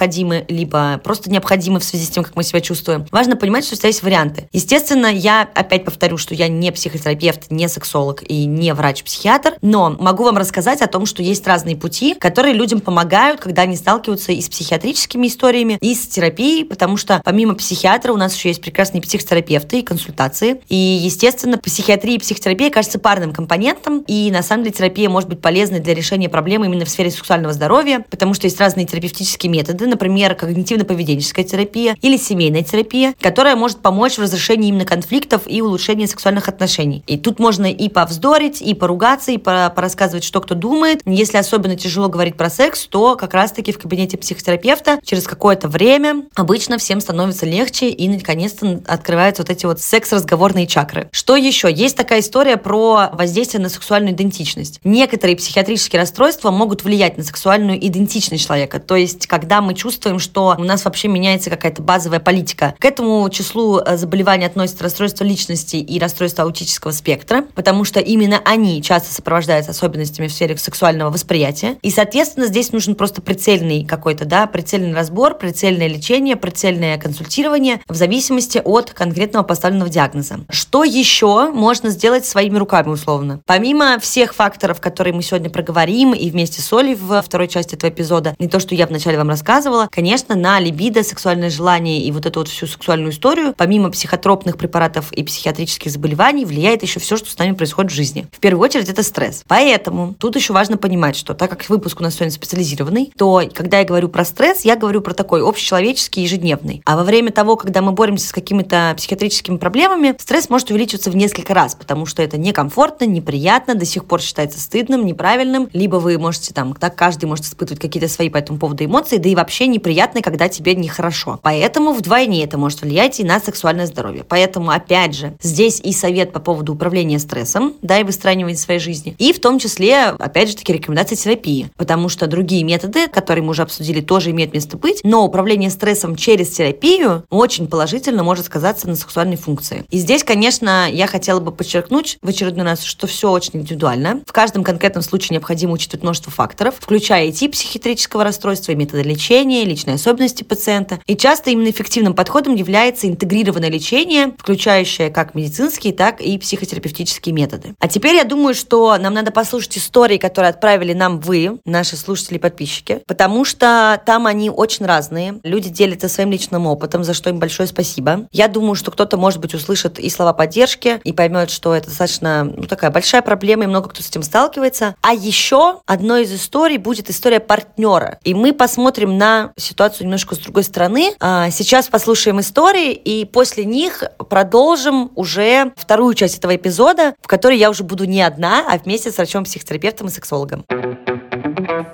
либо 0.48 1.00
просто 1.04 1.30
необходимы 1.30 1.80
в 1.80 1.84
связи 1.84 2.06
с 2.06 2.10
тем, 2.10 2.24
как 2.24 2.36
мы 2.36 2.44
себя 2.44 2.62
чувствуем, 2.62 3.06
важно 3.12 3.36
понимать, 3.36 3.66
что 3.66 3.76
у 3.76 3.88
есть 3.88 4.04
варианты. 4.04 4.48
Естественно, 4.52 5.08
я 5.08 5.50
опять 5.54 5.86
повторю, 5.86 6.18
что 6.18 6.34
я 6.34 6.48
не 6.48 6.72
психотерапевт, 6.72 7.52
не 7.52 7.68
сексолог 7.68 8.24
и 8.28 8.46
не 8.46 8.74
врач-психиатр, 8.74 9.56
но 9.62 9.96
могу 10.00 10.24
вам 10.24 10.38
рассказать 10.38 10.82
о 10.82 10.88
том, 10.88 11.06
что 11.06 11.24
есть 11.24 11.46
разные 11.48 11.76
пути, 11.76 12.16
которые 12.16 12.54
людям 12.54 12.82
помогают, 12.82 13.40
когда 13.40 13.64
они 13.64 13.76
сталкиваются 13.76 14.32
и 14.32 14.42
с 14.42 14.50
психиатрическими 14.50 15.28
историями, 15.28 15.78
и 15.82 15.96
с 15.96 16.08
терапией, 16.08 16.66
потому 16.66 16.98
что 16.98 17.22
помимо 17.24 17.56
психиатра 17.56 18.14
у 18.14 18.18
нас 18.18 18.36
еще 18.36 18.50
есть 18.50 18.62
прекрасные 18.62 19.02
психотерапевты 19.02 19.80
и 19.80 19.82
консультации. 19.84 20.62
И, 20.68 20.76
естественно, 20.76 21.58
психиатрия 21.58 22.16
и 22.16 22.20
психотерапия 22.20 22.70
кажется 22.70 23.00
парным 23.00 23.34
компонентом, 23.34 24.04
и 24.08 24.32
на 24.32 24.44
самом 24.44 24.64
деле 24.64 24.76
терапия 24.76 25.10
может 25.10 25.30
быть 25.30 25.42
полезной 25.42 25.80
для 25.80 25.94
решения 25.94 26.30
проблемы 26.30 26.66
именно 26.66 26.86
в 26.86 26.90
сфере 26.90 27.12
сексуального 27.12 27.54
здоровья, 27.54 28.06
потому 28.10 28.34
что 28.34 28.48
есть 28.48 28.60
разные 28.60 28.86
терапевтические 28.86 29.52
методы, 29.52 29.85
например, 29.88 30.34
когнитивно-поведенческая 30.34 31.44
терапия 31.44 31.96
или 32.02 32.18
семейная 32.18 32.64
терапия, 32.64 33.14
которая 33.20 33.56
может 33.56 33.80
помочь 33.80 34.18
в 34.18 34.22
разрешении 34.22 34.70
именно 34.70 34.86
конфликтов 34.86 35.44
и 35.46 35.62
улучшении 35.62 36.06
сексуальных 36.06 36.48
отношений. 36.48 37.04
И 37.08 37.18
тут 37.18 37.40
можно 37.40 37.72
и 37.72 37.90
повздорить, 37.90 38.62
и 38.62 38.74
поругаться, 38.74 39.32
и 39.32 39.38
порассказывать, 39.38 40.24
что 40.24 40.42
кто 40.42 40.56
думает. 40.56 41.02
Если 41.06 41.38
особенно 41.38 41.76
тяжело 41.76 42.08
говорить 42.08 42.36
про 42.36 42.50
секс, 42.50 42.86
то 42.88 43.16
как 43.16 43.34
раз-таки 43.34 43.72
в 43.72 43.80
кабинете 43.80 44.18
психотерапевта 44.18 45.00
через 45.04 45.28
какое-то 45.28 45.68
время 45.68 46.24
обычно 46.36 46.78
всем 46.78 47.02
становится 47.02 47.46
легче 47.46 47.90
и 47.90 48.08
наконец-то 48.08 48.82
открываются 48.88 49.44
вот 49.44 49.50
эти 49.50 49.66
вот 49.66 49.80
секс-разговорные 49.80 50.68
чакры. 50.68 51.10
Что 51.12 51.36
еще? 51.36 51.72
Есть 51.72 51.98
такая 51.98 52.20
история 52.22 52.58
про 52.58 53.10
воздействие 53.14 53.62
на 53.62 53.70
сексуальную 53.70 54.14
идентичность. 54.14 54.80
Некоторые 54.84 55.36
психиатрические 55.36 56.02
расстройства 56.02 56.52
могут 56.52 56.84
влиять 56.84 57.18
на 57.18 57.24
сексуальную 57.24 57.86
идентичность 57.86 58.46
человека. 58.46 58.80
То 58.80 58.96
есть, 58.96 59.28
когда 59.28 59.62
мы 59.66 59.74
чувствуем, 59.74 60.20
что 60.20 60.56
у 60.58 60.64
нас 60.64 60.86
вообще 60.86 61.08
меняется 61.08 61.50
какая-то 61.50 61.82
базовая 61.82 62.20
политика. 62.20 62.76
К 62.80 62.86
этому 62.86 63.28
числу 63.30 63.80
э, 63.80 63.98
заболеваний 63.98 64.46
относятся 64.46 64.84
расстройство 64.84 65.24
личности 65.24 65.78
и 65.78 66.00
расстройство 66.00 66.44
аутического 66.44 66.92
спектра, 66.92 67.46
потому 67.56 67.84
что 67.84 68.00
именно 68.00 68.42
они 68.46 68.82
часто 68.82 69.14
сопровождаются 69.14 69.72
особенностями 69.72 70.28
в 70.28 70.32
сфере 70.32 70.58
сексуального 70.58 71.10
восприятия. 71.10 71.78
И, 71.82 71.92
соответственно, 71.92 72.48
здесь 72.48 72.72
нужен 72.72 72.96
просто 72.96 73.22
прицельный 73.22 73.86
какой-то, 73.86 74.26
да, 74.26 74.48
прицельный 74.48 74.94
разбор, 74.94 75.38
прицельное 75.38 75.88
лечение, 75.88 76.36
прицельное 76.36 76.98
консультирование 76.98 77.82
в 77.88 77.96
зависимости 77.96 78.62
от 78.64 78.92
конкретного 78.92 79.44
поставленного 79.44 79.90
диагноза. 79.90 80.40
Что 80.50 80.84
еще 80.84 81.52
можно 81.52 81.90
сделать 81.90 82.26
своими 82.26 82.58
руками, 82.58 82.90
условно? 82.90 83.42
Помимо 83.46 84.00
всех 84.00 84.36
факторов, 84.36 84.80
которые 84.80 85.14
мы 85.14 85.24
сегодня 85.24 85.50
проговорим 85.50 86.14
и 86.14 86.30
вместе 86.30 86.62
с 86.62 86.72
Олей 86.74 86.96
в 86.96 87.22
второй 87.22 87.48
части 87.48 87.76
этого 87.76 87.90
эпизода, 87.90 88.36
не 88.40 88.48
то, 88.48 88.60
что 88.60 88.76
я 88.76 88.88
вначале 88.88 89.18
вам 89.18 89.30
рассказывала, 89.30 89.55
конечно, 89.92 90.36
на 90.36 90.60
либидо, 90.60 91.04
сексуальное 91.04 91.50
желание 91.50 92.02
и 92.02 92.12
вот 92.12 92.26
эту 92.26 92.40
вот 92.40 92.48
всю 92.48 92.68
сексуальную 92.68 93.12
историю, 93.12 93.54
помимо 93.56 93.90
психотропных 93.90 94.58
препаратов 94.58 95.12
и 95.14 95.24
психиатрических 95.24 95.92
заболеваний, 95.92 96.46
влияет 96.46 96.84
еще 96.84 97.00
все, 97.00 97.18
что 97.18 97.30
с 97.30 97.38
нами 97.38 97.54
происходит 97.54 97.92
в 97.92 97.96
жизни. 97.96 98.28
В 98.32 98.40
первую 98.40 98.64
очередь 98.64 98.90
это 98.90 99.04
стресс. 99.04 99.44
Поэтому 99.48 100.14
тут 100.20 100.36
еще 100.36 100.54
важно 100.54 100.78
понимать, 100.78 101.16
что 101.16 101.34
так 101.34 101.50
как 101.50 101.68
выпуск 101.70 102.00
у 102.00 102.04
нас 102.04 102.16
сегодня 102.16 102.32
специализированный, 102.32 103.12
то 103.18 103.42
когда 103.54 103.80
я 103.80 103.86
говорю 103.86 104.10
про 104.10 104.26
стресс, 104.26 104.66
я 104.66 104.76
говорю 104.76 105.02
про 105.02 105.14
такой 105.14 105.42
общечеловеческий, 105.42 106.24
ежедневный. 106.24 106.82
А 106.86 106.96
во 106.96 107.04
время 107.04 107.32
того, 107.32 107.56
когда 107.56 107.82
мы 107.82 107.92
боремся 107.92 108.28
с 108.28 108.32
какими-то 108.32 108.94
психиатрическими 108.98 109.58
проблемами, 109.58 110.16
стресс 110.20 110.50
может 110.50 110.70
увеличиваться 110.70 111.10
в 111.10 111.16
несколько 111.16 111.54
раз, 111.54 111.76
потому 111.76 112.06
что 112.06 112.22
это 112.22 112.38
некомфортно, 112.38 113.06
неприятно, 113.06 113.76
до 113.76 113.86
сих 113.86 114.06
пор 114.06 114.22
считается 114.22 114.60
стыдным, 114.60 115.06
неправильным, 115.06 115.70
либо 115.74 115.98
вы 115.98 116.18
можете 116.18 116.54
там, 116.54 116.74
так 116.74 116.96
каждый 116.96 117.26
может 117.26 117.46
испытывать 117.46 117.82
какие-то 117.82 118.10
свои 118.10 118.30
по 118.30 118.38
этому 118.38 118.60
поводу 118.60 118.84
эмоции, 118.84 119.18
да 119.18 119.30
и 119.30 119.36
вообще 119.36 119.45
неприятно, 119.68 120.22
когда 120.22 120.50
тебе 120.50 120.76
нехорошо. 120.76 121.40
Поэтому 121.42 121.94
вдвойне 121.94 122.44
это 122.44 122.58
может 122.58 122.82
влиять 122.82 123.20
и 123.20 123.24
на 123.24 123.40
сексуальное 123.40 123.86
здоровье. 123.86 124.24
Поэтому, 124.28 124.72
опять 124.72 125.16
же, 125.16 125.36
здесь 125.42 125.80
и 125.80 125.94
совет 125.94 126.32
по 126.32 126.40
поводу 126.40 126.74
управления 126.74 127.20
стрессом, 127.20 127.74
да, 127.82 128.00
и 128.00 128.04
выстраивания 128.04 128.56
своей 128.56 128.80
жизни, 128.80 129.16
и 129.18 129.34
в 129.34 129.40
том 129.40 129.60
числе, 129.60 130.06
опять 130.06 130.50
же 130.50 130.56
таки, 130.56 130.74
рекомендации 130.74 131.16
терапии, 131.16 131.70
потому 131.78 132.10
что 132.10 132.28
другие 132.28 132.64
методы, 132.64 133.08
которые 133.08 133.44
мы 133.44 133.52
уже 133.52 133.62
обсудили, 133.62 134.02
тоже 134.02 134.32
имеют 134.32 134.54
место 134.54 134.78
быть, 134.78 135.02
но 135.04 135.26
управление 135.26 135.70
стрессом 135.70 136.16
через 136.16 136.50
терапию 136.50 137.24
очень 137.30 137.68
положительно 137.68 138.24
может 138.24 138.46
сказаться 138.46 138.88
на 138.88 138.96
сексуальной 138.96 139.38
функции. 139.38 139.86
И 139.90 139.98
здесь, 139.98 140.24
конечно, 140.24 140.90
я 140.92 141.08
хотела 141.08 141.40
бы 141.40 141.52
подчеркнуть 141.52 142.18
в 142.22 142.30
очередной 142.30 142.66
раз, 142.66 142.84
что 142.84 143.08
все 143.08 143.32
очень 143.32 143.52
индивидуально. 143.54 144.22
В 144.26 144.32
каждом 144.32 144.64
конкретном 144.64 145.04
случае 145.04 145.36
необходимо 145.36 145.74
учитывать 145.74 146.04
множество 146.04 146.32
факторов, 146.32 146.76
включая 146.80 147.28
и 147.28 147.32
тип 147.32 147.52
психиатрического 147.52 148.24
расстройства, 148.24 148.72
и 148.72 148.76
методы 148.76 149.04
лечения, 149.04 149.35
и 149.44 149.66
личные 149.66 149.96
особенности 149.96 150.44
пациента. 150.44 151.00
И 151.06 151.16
часто 151.16 151.50
именно 151.50 151.70
эффективным 151.70 152.14
подходом 152.14 152.56
является 152.56 153.08
интегрированное 153.08 153.70
лечение, 153.70 154.34
включающее 154.38 155.10
как 155.10 155.36
медицинские, 155.36 155.94
так 155.94 156.22
и 156.22 156.38
психотерапевтические 156.38 157.34
методы. 157.34 157.76
А 157.80 157.88
теперь 157.88 158.16
я 158.16 158.24
думаю, 158.24 158.56
что 158.56 158.98
нам 158.98 159.14
надо 159.14 159.32
послушать 159.32 159.78
истории, 159.78 160.18
которые 160.18 160.50
отправили 160.50 160.94
нам 160.94 161.20
вы, 161.20 161.60
наши 161.66 161.98
слушатели 161.98 162.36
и 162.36 162.40
подписчики, 162.40 163.02
потому 163.08 163.46
что 163.46 164.02
там 164.06 164.28
они 164.28 164.50
очень 164.50 164.86
разные. 164.86 165.40
Люди 165.44 165.70
делятся 165.70 166.08
своим 166.08 166.32
личным 166.32 166.68
опытом, 166.68 167.04
за 167.04 167.14
что 167.14 167.30
им 167.30 167.40
большое 167.40 167.68
спасибо. 167.68 168.28
Я 168.32 168.48
думаю, 168.48 168.76
что 168.76 168.92
кто-то, 168.92 169.18
может 169.18 169.40
быть, 169.40 169.54
услышит 169.54 170.00
и 170.00 170.10
слова 170.10 170.34
поддержки, 170.34 171.00
и 171.04 171.14
поймет, 171.14 171.50
что 171.50 171.76
это 171.76 171.88
достаточно 171.88 172.44
ну, 172.44 172.64
такая 172.64 172.92
большая 172.92 173.22
проблема, 173.22 173.66
и 173.66 173.68
много 173.68 173.90
кто 173.90 174.02
с 174.02 174.10
этим 174.10 174.24
сталкивается. 174.24 174.96
А 175.02 175.14
еще 175.14 175.82
одной 175.86 176.24
из 176.24 176.34
историй 176.34 176.78
будет 176.78 177.10
история 177.10 177.40
партнера. 177.40 178.20
И 178.24 178.34
мы 178.34 178.54
посмотрим 178.54 179.18
на 179.18 179.25
ситуацию 179.58 180.06
немножко 180.06 180.36
с 180.36 180.40
другой 180.40 180.64
стороны. 180.64 181.14
А, 181.20 181.50
сейчас 181.50 181.88
послушаем 181.88 182.40
истории, 182.40 182.94
и 182.94 183.26
после 183.26 183.66
них 183.66 184.04
продолжим 184.30 185.12
уже 185.16 185.74
вторую 185.78 186.14
часть 186.14 186.38
этого 186.38 186.56
эпизода, 186.56 187.16
в 187.22 187.28
которой 187.28 187.58
я 187.58 187.70
уже 187.70 187.84
буду 187.84 188.06
не 188.06 188.22
одна, 188.22 188.66
а 188.68 188.78
вместе 188.78 189.12
с 189.12 189.18
врачом-психотерапевтом 189.18 190.08
и 190.08 190.12
сексологом. 190.12 190.66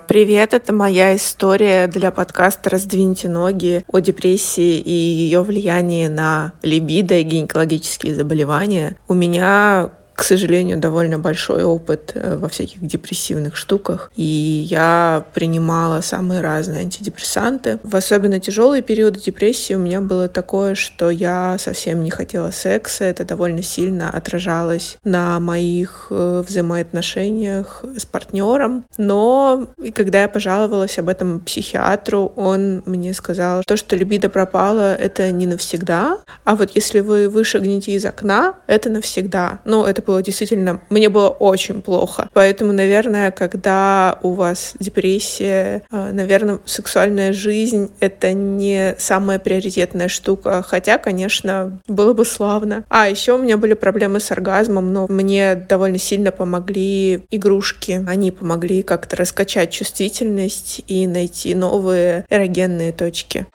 Привет, 0.08 0.54
это 0.54 0.74
моя 0.74 1.16
история 1.16 1.88
для 1.88 2.12
подкаста 2.12 2.70
«Раздвиньте 2.70 3.30
ноги» 3.30 3.86
о 3.88 4.00
депрессии 4.00 4.78
и 4.78 4.92
ее 4.92 5.42
влиянии 5.42 6.08
на 6.08 6.52
либидо 6.64 7.16
и 7.16 7.24
гинекологические 7.24 8.14
заболевания. 8.14 8.98
У 9.08 9.14
меня 9.14 9.92
к 10.22 10.24
сожалению, 10.24 10.78
довольно 10.78 11.18
большой 11.18 11.64
опыт 11.64 12.12
э, 12.14 12.38
во 12.38 12.48
всяких 12.48 12.86
депрессивных 12.86 13.56
штуках, 13.58 14.12
и 14.16 14.22
я 14.24 15.26
принимала 15.34 16.02
самые 16.02 16.42
разные 16.42 16.82
антидепрессанты. 16.82 17.80
В 17.82 17.96
особенно 17.96 18.40
тяжелые 18.40 18.84
периоды 18.84 19.20
депрессии 19.20 19.74
у 19.74 19.80
меня 19.80 20.00
было 20.00 20.28
такое, 20.28 20.76
что 20.76 21.10
я 21.10 21.58
совсем 21.58 22.04
не 22.04 22.12
хотела 22.12 22.52
секса, 22.52 23.06
это 23.06 23.26
довольно 23.26 23.64
сильно 23.64 24.12
отражалось 24.12 24.98
на 25.04 25.40
моих 25.40 26.10
э, 26.12 26.44
взаимоотношениях 26.48 27.84
с 27.98 28.06
партнером, 28.06 28.86
но 29.00 29.70
когда 29.96 30.22
я 30.22 30.30
пожаловалась 30.30 31.00
об 31.00 31.10
этом 31.10 31.40
психиатру, 31.40 32.32
он 32.36 32.84
мне 32.86 33.16
сказал, 33.16 33.64
то, 33.66 33.76
что 33.76 33.96
либидо 33.96 34.30
пропало, 34.30 34.94
это 34.94 35.32
не 35.32 35.48
навсегда, 35.48 36.20
а 36.44 36.56
вот 36.56 36.76
если 36.76 37.00
вы 37.00 37.28
вышагнете 37.28 37.94
из 37.94 38.06
окна, 38.06 38.54
это 38.68 38.92
навсегда. 38.92 39.62
Ну, 39.66 39.84
это 39.84 40.04
было 40.12 40.22
действительно... 40.22 40.82
Мне 40.90 41.08
было 41.08 41.30
очень 41.30 41.82
плохо. 41.82 42.30
Поэтому, 42.34 42.74
наверное, 42.74 43.32
когда 43.32 44.20
у 44.22 44.34
вас 44.34 44.74
депрессия, 44.78 45.84
э, 45.90 46.12
наверное, 46.12 46.60
сексуальная 46.66 47.32
жизнь— 47.32 47.92
это 48.02 48.34
не 48.34 48.96
самая 48.98 49.40
приоритетная 49.40 50.10
штука. 50.10 50.64
Хотя, 50.68 50.98
конечно, 50.98 51.80
было 51.88 52.12
бы 52.14 52.26
славно. 52.26 52.84
А 52.90 53.08
еще 53.08 53.36
у 53.36 53.38
меня 53.38 53.56
были 53.56 53.74
проблемы 53.74 54.20
с 54.20 54.32
оргазмом, 54.32 54.92
но 54.92 55.08
мне 55.08 55.56
довольно 55.56 55.98
сильно 55.98 56.32
помогли 56.32 57.24
игрушки. 57.32 58.04
Они 58.06 58.32
помогли 58.32 58.84
как-то 58.84 59.16
раскачать 59.16 59.72
чувствительность 59.72 60.82
и 60.88 61.08
найти 61.08 61.56
новые 61.56 62.26
эрогенные 62.30 62.92
точки. 62.92 63.46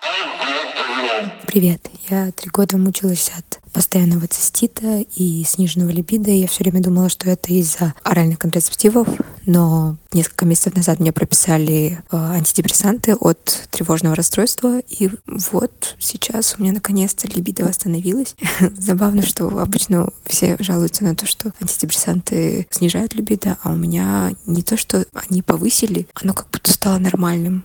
Привет, 1.46 1.88
я 2.10 2.30
три 2.32 2.50
года 2.50 2.76
мучилась 2.76 3.30
от 3.36 3.60
постоянного 3.72 4.26
цистита 4.26 5.04
и 5.14 5.44
сниженного 5.44 5.90
либидо. 5.90 6.30
Я 6.30 6.46
все 6.46 6.64
время 6.64 6.82
думала, 6.82 7.08
что 7.08 7.30
это 7.30 7.52
из-за 7.52 7.94
оральных 8.02 8.38
контрацептивов, 8.38 9.08
но 9.46 9.96
несколько 10.12 10.44
месяцев 10.44 10.76
назад 10.76 11.00
мне 11.00 11.12
прописали 11.12 11.98
э, 12.10 12.16
антидепрессанты 12.16 13.14
от 13.14 13.68
тревожного 13.70 14.14
расстройства, 14.14 14.80
и 14.80 15.10
вот 15.26 15.96
сейчас 15.98 16.56
у 16.58 16.62
меня 16.62 16.72
наконец-то 16.72 17.28
либидо 17.28 17.64
восстановилась. 17.64 18.34
Забавно, 18.76 19.22
что 19.22 19.46
обычно 19.58 20.10
все 20.26 20.56
жалуются 20.58 21.04
на 21.04 21.14
то, 21.14 21.26
что 21.26 21.52
антидепрессанты 21.60 22.66
снижают 22.70 23.14
либидо, 23.14 23.56
а 23.62 23.72
у 23.72 23.76
меня 23.76 24.32
не 24.46 24.62
то, 24.62 24.76
что 24.76 25.06
они 25.28 25.42
повысили, 25.42 26.08
оно 26.14 26.34
как 26.34 26.48
будто 26.50 26.72
стало 26.72 26.98
нормальным. 26.98 27.64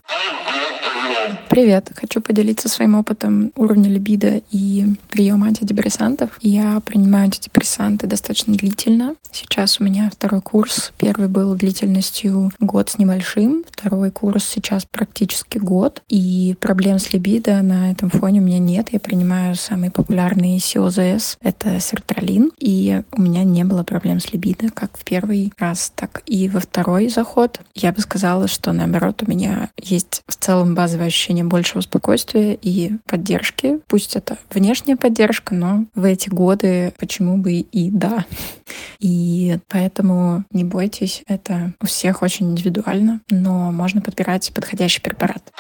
Привет! 1.50 1.92
Хочу 1.96 2.22
поделиться 2.22 2.70
своим 2.70 2.96
опытом 2.96 3.52
уровня 3.56 3.90
либидо 3.90 4.42
и 4.52 4.86
приема 5.10 5.48
антидепрессантов. 5.48 6.38
Я 6.42 6.80
принимаю 6.80 7.26
антидепрессанты 7.26 8.08
достаточно 8.08 8.54
длительно. 8.56 9.16
Сейчас 9.32 9.80
у 9.80 9.84
меня 9.84 10.10
второй 10.14 10.42
курс. 10.42 10.94
Первый 10.98 11.28
был 11.28 11.54
длительностью 11.56 12.52
год 12.60 12.90
с 12.90 12.98
небольшим. 12.98 13.66
Второй 13.70 14.12
курс 14.12 14.46
сейчас 14.46 14.86
практически 14.86 15.58
год. 15.58 16.02
И 16.08 16.56
проблем 16.60 17.00
с 17.00 17.12
либидо 17.14 17.62
на 17.62 17.92
этом 17.92 18.10
фоне 18.10 18.40
у 18.40 18.44
меня 18.44 18.60
нет. 18.60 18.90
Я 18.92 19.00
принимаю 19.00 19.56
самый 19.56 19.92
популярный 19.92 20.60
СИОЗС. 20.60 21.38
Это 21.42 21.80
сертралин. 21.80 22.52
И 22.60 23.02
у 23.12 23.22
меня 23.22 23.44
не 23.44 23.64
было 23.66 23.84
проблем 23.84 24.20
с 24.20 24.32
либидо 24.32 24.70
как 24.70 24.98
в 24.98 25.04
первый 25.04 25.52
раз, 25.58 25.92
так 25.96 26.24
и 26.26 26.48
во 26.48 26.62
второй 26.62 27.10
заход. 27.10 27.60
Я 27.76 27.92
бы 27.92 28.00
сказала, 28.00 28.48
что 28.48 28.72
наоборот 28.72 29.24
у 29.26 29.30
меня 29.30 29.70
есть 29.78 30.24
в 30.28 30.36
целом 30.36 30.76
базовое 31.02 31.08
ощущение 31.08 31.44
большего 31.44 31.82
спокойствия 31.82 32.58
и 32.62 32.92
поддержки. 33.08 33.80
Пусть 33.88 34.16
это 34.16 34.38
внешняя 34.54 34.96
поддержка, 34.96 35.56
но 35.56 35.86
в 35.96 36.04
эти 36.06 36.30
годы 36.30 36.94
почему 37.00 37.38
бы 37.38 37.54
и 37.54 37.90
да. 37.90 38.26
И 39.00 39.58
поэтому 39.68 40.46
не 40.52 40.64
бойтесь, 40.64 41.24
это 41.28 41.74
у 41.82 41.88
всех 41.88 42.22
очень 42.22 42.52
индивидуально, 42.52 43.22
но 43.30 43.72
можно 43.72 44.02
подбирать 44.02 44.52
подходящий 44.54 45.02
препарат. 45.02 45.52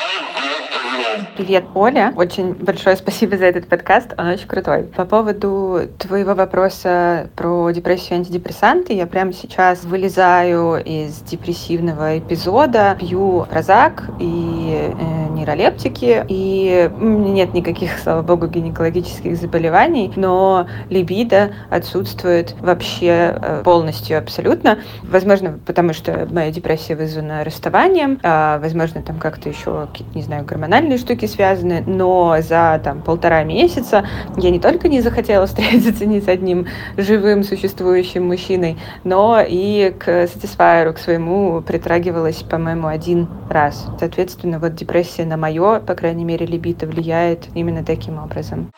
Привет, 1.35 1.65
Оля. 1.73 2.13
Очень 2.15 2.53
большое 2.53 2.95
спасибо 2.95 3.35
за 3.35 3.45
этот 3.45 3.67
подкаст, 3.67 4.13
он 4.17 4.27
очень 4.27 4.47
крутой. 4.47 4.83
По 4.83 5.03
поводу 5.03 5.81
твоего 5.97 6.35
вопроса 6.35 7.29
про 7.35 7.71
депрессию 7.71 8.17
и 8.17 8.21
антидепрессанты, 8.21 8.93
я 8.93 9.07
прямо 9.07 9.33
сейчас 9.33 9.83
вылезаю 9.83 10.81
из 10.83 11.21
депрессивного 11.21 12.19
эпизода, 12.19 12.95
пью 12.99 13.45
прозак 13.49 14.03
и 14.19 14.91
э, 14.93 15.33
нейролептики, 15.33 16.25
и 16.27 16.89
нет 16.99 17.53
никаких, 17.53 17.97
слава 17.99 18.21
богу, 18.21 18.47
гинекологических 18.47 19.35
заболеваний, 19.35 20.13
но 20.15 20.67
либидо 20.89 21.51
отсутствует 21.69 22.55
вообще 22.61 23.37
э, 23.41 23.61
полностью 23.65 24.17
абсолютно. 24.17 24.79
Возможно, 25.03 25.59
потому 25.65 25.93
что 25.93 26.27
моя 26.31 26.51
депрессия 26.51 26.95
вызвана 26.95 27.43
расставанием, 27.43 28.19
а, 28.23 28.59
возможно, 28.59 29.01
там 29.01 29.17
как-то 29.17 29.49
еще, 29.49 29.87
не 30.13 30.21
знаю, 30.21 30.45
гормональные 30.45 31.00
штуки 31.01 31.25
связаны, 31.25 31.83
но 31.85 32.37
за 32.39 32.79
там 32.83 33.01
полтора 33.01 33.43
месяца 33.43 34.07
я 34.37 34.49
не 34.49 34.59
только 34.59 34.87
не 34.87 35.01
захотела 35.01 35.45
встретиться 35.47 36.05
ни 36.05 36.19
с 36.19 36.27
одним 36.27 36.67
живым 36.95 37.43
существующим 37.43 38.27
мужчиной, 38.27 38.77
но 39.03 39.43
и 39.45 39.93
к 39.97 40.07
Satisfyer, 40.07 40.93
к 40.93 40.99
своему 40.99 41.61
притрагивалась, 41.61 42.43
по-моему, 42.43 42.87
один 42.87 43.27
раз. 43.49 43.87
Соответственно, 43.99 44.59
вот 44.59 44.75
депрессия 44.75 45.25
на 45.25 45.37
мое, 45.37 45.79
по 45.79 45.95
крайней 45.95 46.23
мере, 46.23 46.45
либидо 46.45 46.85
влияет 46.87 47.47
именно 47.53 47.83
таким 47.83 48.17
образом. 48.23 48.71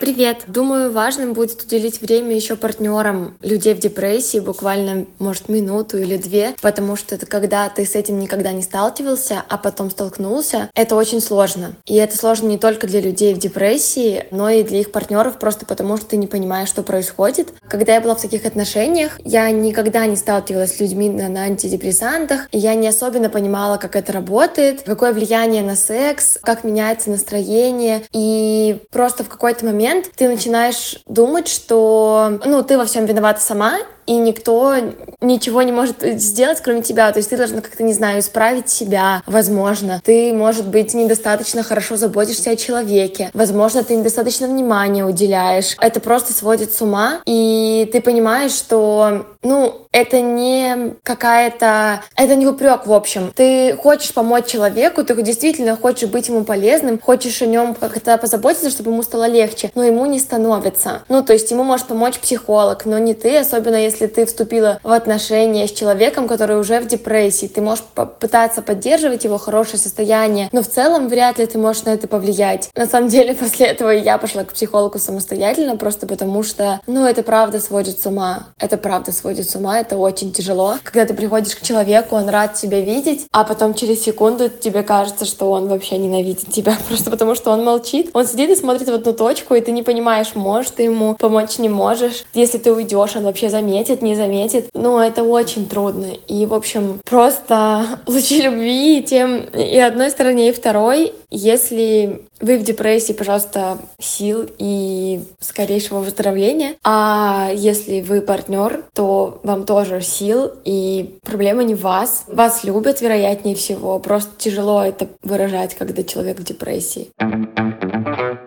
Привет! 0.00 0.44
Думаю, 0.46 0.90
важным 0.90 1.34
будет 1.34 1.62
уделить 1.62 2.00
время 2.00 2.34
еще 2.34 2.56
партнерам 2.56 3.36
людей 3.42 3.74
в 3.74 3.80
депрессии, 3.80 4.38
буквально, 4.38 5.04
может, 5.18 5.50
минуту 5.50 5.98
или 5.98 6.16
две, 6.16 6.54
потому 6.62 6.96
что 6.96 7.16
это 7.16 7.26
когда 7.26 7.68
ты 7.68 7.84
с 7.84 7.94
этим 7.94 8.18
никогда 8.18 8.52
не 8.52 8.62
сталкивался, 8.62 9.44
а 9.46 9.58
потом 9.58 9.90
столкнулся, 9.90 10.70
это 10.74 10.96
очень 10.96 11.20
сложно. 11.20 11.74
И 11.84 11.96
это 11.96 12.16
сложно 12.16 12.46
не 12.46 12.56
только 12.56 12.86
для 12.86 13.02
людей 13.02 13.34
в 13.34 13.38
депрессии, 13.38 14.24
но 14.30 14.48
и 14.48 14.62
для 14.62 14.80
их 14.80 14.90
партнеров, 14.90 15.38
просто 15.38 15.66
потому 15.66 15.98
что 15.98 16.06
ты 16.06 16.16
не 16.16 16.26
понимаешь, 16.26 16.70
что 16.70 16.82
происходит. 16.82 17.48
Когда 17.68 17.92
я 17.92 18.00
была 18.00 18.14
в 18.14 18.22
таких 18.22 18.46
отношениях, 18.46 19.20
я 19.22 19.50
никогда 19.50 20.06
не 20.06 20.16
сталкивалась 20.16 20.76
с 20.76 20.80
людьми 20.80 21.10
на, 21.10 21.28
на 21.28 21.42
антидепрессантах, 21.42 22.48
и 22.52 22.58
я 22.58 22.74
не 22.74 22.88
особенно 22.88 23.28
понимала, 23.28 23.76
как 23.76 23.96
это 23.96 24.14
работает, 24.14 24.80
какое 24.80 25.12
влияние 25.12 25.62
на 25.62 25.76
секс, 25.76 26.38
как 26.40 26.64
меняется 26.64 27.10
настроение, 27.10 28.00
и 28.14 28.78
просто 28.90 29.24
в 29.24 29.28
какой-то 29.28 29.66
момент 29.66 29.89
ты 30.16 30.28
начинаешь 30.28 30.98
думать, 31.06 31.48
что 31.48 32.38
ну, 32.44 32.62
ты 32.62 32.78
во 32.78 32.84
всем 32.84 33.06
виновата 33.06 33.40
сама, 33.40 33.78
и 34.06 34.16
никто 34.16 34.74
ничего 35.20 35.62
не 35.62 35.72
может 35.72 36.02
сделать, 36.20 36.60
кроме 36.62 36.82
тебя. 36.82 37.12
То 37.12 37.18
есть 37.18 37.30
ты 37.30 37.36
должна 37.36 37.60
как-то, 37.60 37.82
не 37.82 37.92
знаю, 37.92 38.20
исправить 38.20 38.68
себя, 38.68 39.22
возможно. 39.26 40.00
Ты, 40.04 40.32
может 40.32 40.66
быть, 40.66 40.94
недостаточно 40.94 41.62
хорошо 41.62 41.96
заботишься 41.96 42.50
о 42.50 42.56
человеке. 42.56 43.30
Возможно, 43.34 43.84
ты 43.84 43.96
недостаточно 43.96 44.46
внимания 44.46 45.04
уделяешь. 45.04 45.76
Это 45.80 46.00
просто 46.00 46.32
сводит 46.32 46.72
с 46.72 46.80
ума, 46.80 47.20
и 47.26 47.88
ты 47.92 48.00
понимаешь, 48.00 48.52
что, 48.52 49.26
ну, 49.42 49.86
это 49.92 50.20
не 50.20 50.94
какая-то... 51.02 52.02
Это 52.16 52.36
не 52.36 52.46
упрек, 52.46 52.86
в 52.86 52.92
общем. 52.92 53.32
Ты 53.34 53.76
хочешь 53.76 54.14
помочь 54.14 54.46
человеку, 54.46 55.04
ты 55.04 55.20
действительно 55.22 55.76
хочешь 55.76 56.08
быть 56.08 56.28
ему 56.28 56.44
полезным, 56.44 57.00
хочешь 57.00 57.42
о 57.42 57.46
нем 57.46 57.74
как-то 57.74 58.16
позаботиться, 58.16 58.70
чтобы 58.70 58.92
ему 58.92 59.02
стало 59.02 59.26
легче, 59.26 59.70
но 59.74 59.84
ему 59.84 60.06
не 60.06 60.20
становится. 60.20 61.02
Ну, 61.08 61.22
то 61.22 61.32
есть 61.32 61.50
ему 61.50 61.64
может 61.64 61.86
помочь 61.86 62.18
психолог, 62.18 62.84
но 62.84 62.98
не 62.98 63.14
ты, 63.14 63.38
особенно 63.38 63.76
если 63.76 63.89
если 63.90 64.06
ты 64.06 64.24
вступила 64.24 64.78
в 64.84 64.92
отношения 64.92 65.66
с 65.66 65.72
человеком, 65.72 66.28
который 66.28 66.58
уже 66.58 66.78
в 66.80 66.86
депрессии, 66.86 67.46
ты 67.46 67.60
можешь 67.60 67.84
попытаться 67.94 68.62
поддерживать 68.62 69.24
его 69.24 69.36
хорошее 69.36 69.78
состояние, 69.78 70.48
но 70.52 70.62
в 70.62 70.68
целом 70.68 71.08
вряд 71.08 71.38
ли 71.38 71.46
ты 71.46 71.58
можешь 71.58 71.82
на 71.82 71.90
это 71.90 72.06
повлиять. 72.06 72.70
На 72.76 72.86
самом 72.86 73.08
деле, 73.08 73.34
после 73.40 73.66
этого 73.66 73.90
я 73.90 74.16
пошла 74.18 74.44
к 74.44 74.52
психологу 74.52 74.98
самостоятельно, 74.98 75.76
просто 75.76 76.06
потому 76.06 76.44
что, 76.44 76.80
ну, 76.86 77.04
это 77.04 77.24
правда 77.24 77.58
сводит 77.58 78.00
с 78.00 78.06
ума. 78.06 78.46
Это 78.58 78.76
правда 78.76 79.10
сводит 79.10 79.50
с 79.50 79.56
ума, 79.56 79.80
это 79.80 79.96
очень 79.96 80.32
тяжело. 80.32 80.76
Когда 80.84 81.04
ты 81.04 81.14
приходишь 81.14 81.56
к 81.56 81.62
человеку, 81.62 82.14
он 82.14 82.28
рад 82.28 82.54
тебя 82.54 82.80
видеть, 82.80 83.26
а 83.32 83.42
потом 83.42 83.74
через 83.74 84.04
секунду 84.04 84.48
тебе 84.48 84.84
кажется, 84.84 85.24
что 85.24 85.50
он 85.50 85.66
вообще 85.66 85.98
ненавидит 85.98 86.52
тебя, 86.52 86.76
просто 86.88 87.10
потому 87.10 87.34
что 87.34 87.50
он 87.50 87.64
молчит. 87.64 88.10
Он 88.12 88.24
сидит 88.24 88.50
и 88.50 88.54
смотрит 88.54 88.88
в 88.88 88.94
одну 88.94 89.12
точку, 89.12 89.54
и 89.54 89.60
ты 89.60 89.72
не 89.72 89.82
понимаешь, 89.82 90.36
можешь 90.36 90.70
ты 90.70 90.84
ему 90.84 91.16
помочь, 91.16 91.58
не 91.58 91.68
можешь. 91.68 92.24
Если 92.34 92.58
ты 92.58 92.72
уйдешь, 92.72 93.16
он 93.16 93.24
вообще 93.24 93.50
заметит, 93.50 93.79
заметит, 93.80 94.02
не 94.02 94.14
заметит. 94.14 94.70
Но 94.74 95.02
это 95.02 95.22
очень 95.22 95.68
трудно. 95.68 96.06
И, 96.28 96.46
в 96.46 96.54
общем, 96.54 97.00
просто 97.04 97.86
лучи 98.06 98.42
любви 98.42 99.02
тем 99.02 99.40
и 99.40 99.78
одной 99.78 100.10
стороне, 100.10 100.50
и 100.50 100.52
второй. 100.52 101.12
Если 101.30 102.22
вы 102.40 102.58
в 102.58 102.64
депрессии, 102.64 103.12
пожалуйста, 103.12 103.78
сил 103.98 104.48
и 104.58 105.20
скорейшего 105.40 106.00
выздоровления. 106.00 106.74
А 106.82 107.50
если 107.54 108.00
вы 108.00 108.20
партнер, 108.20 108.84
то 108.94 109.40
вам 109.44 109.64
тоже 109.64 110.00
сил, 110.00 110.50
и 110.64 111.18
проблема 111.22 111.62
не 111.62 111.74
в 111.74 111.82
вас. 111.82 112.24
Вас 112.26 112.64
любят, 112.64 113.00
вероятнее 113.00 113.54
всего. 113.54 113.98
Просто 113.98 114.30
тяжело 114.38 114.82
это 114.82 115.08
выражать, 115.22 115.74
когда 115.74 116.02
человек 116.02 116.38
в 116.38 116.44
депрессии. 116.44 117.10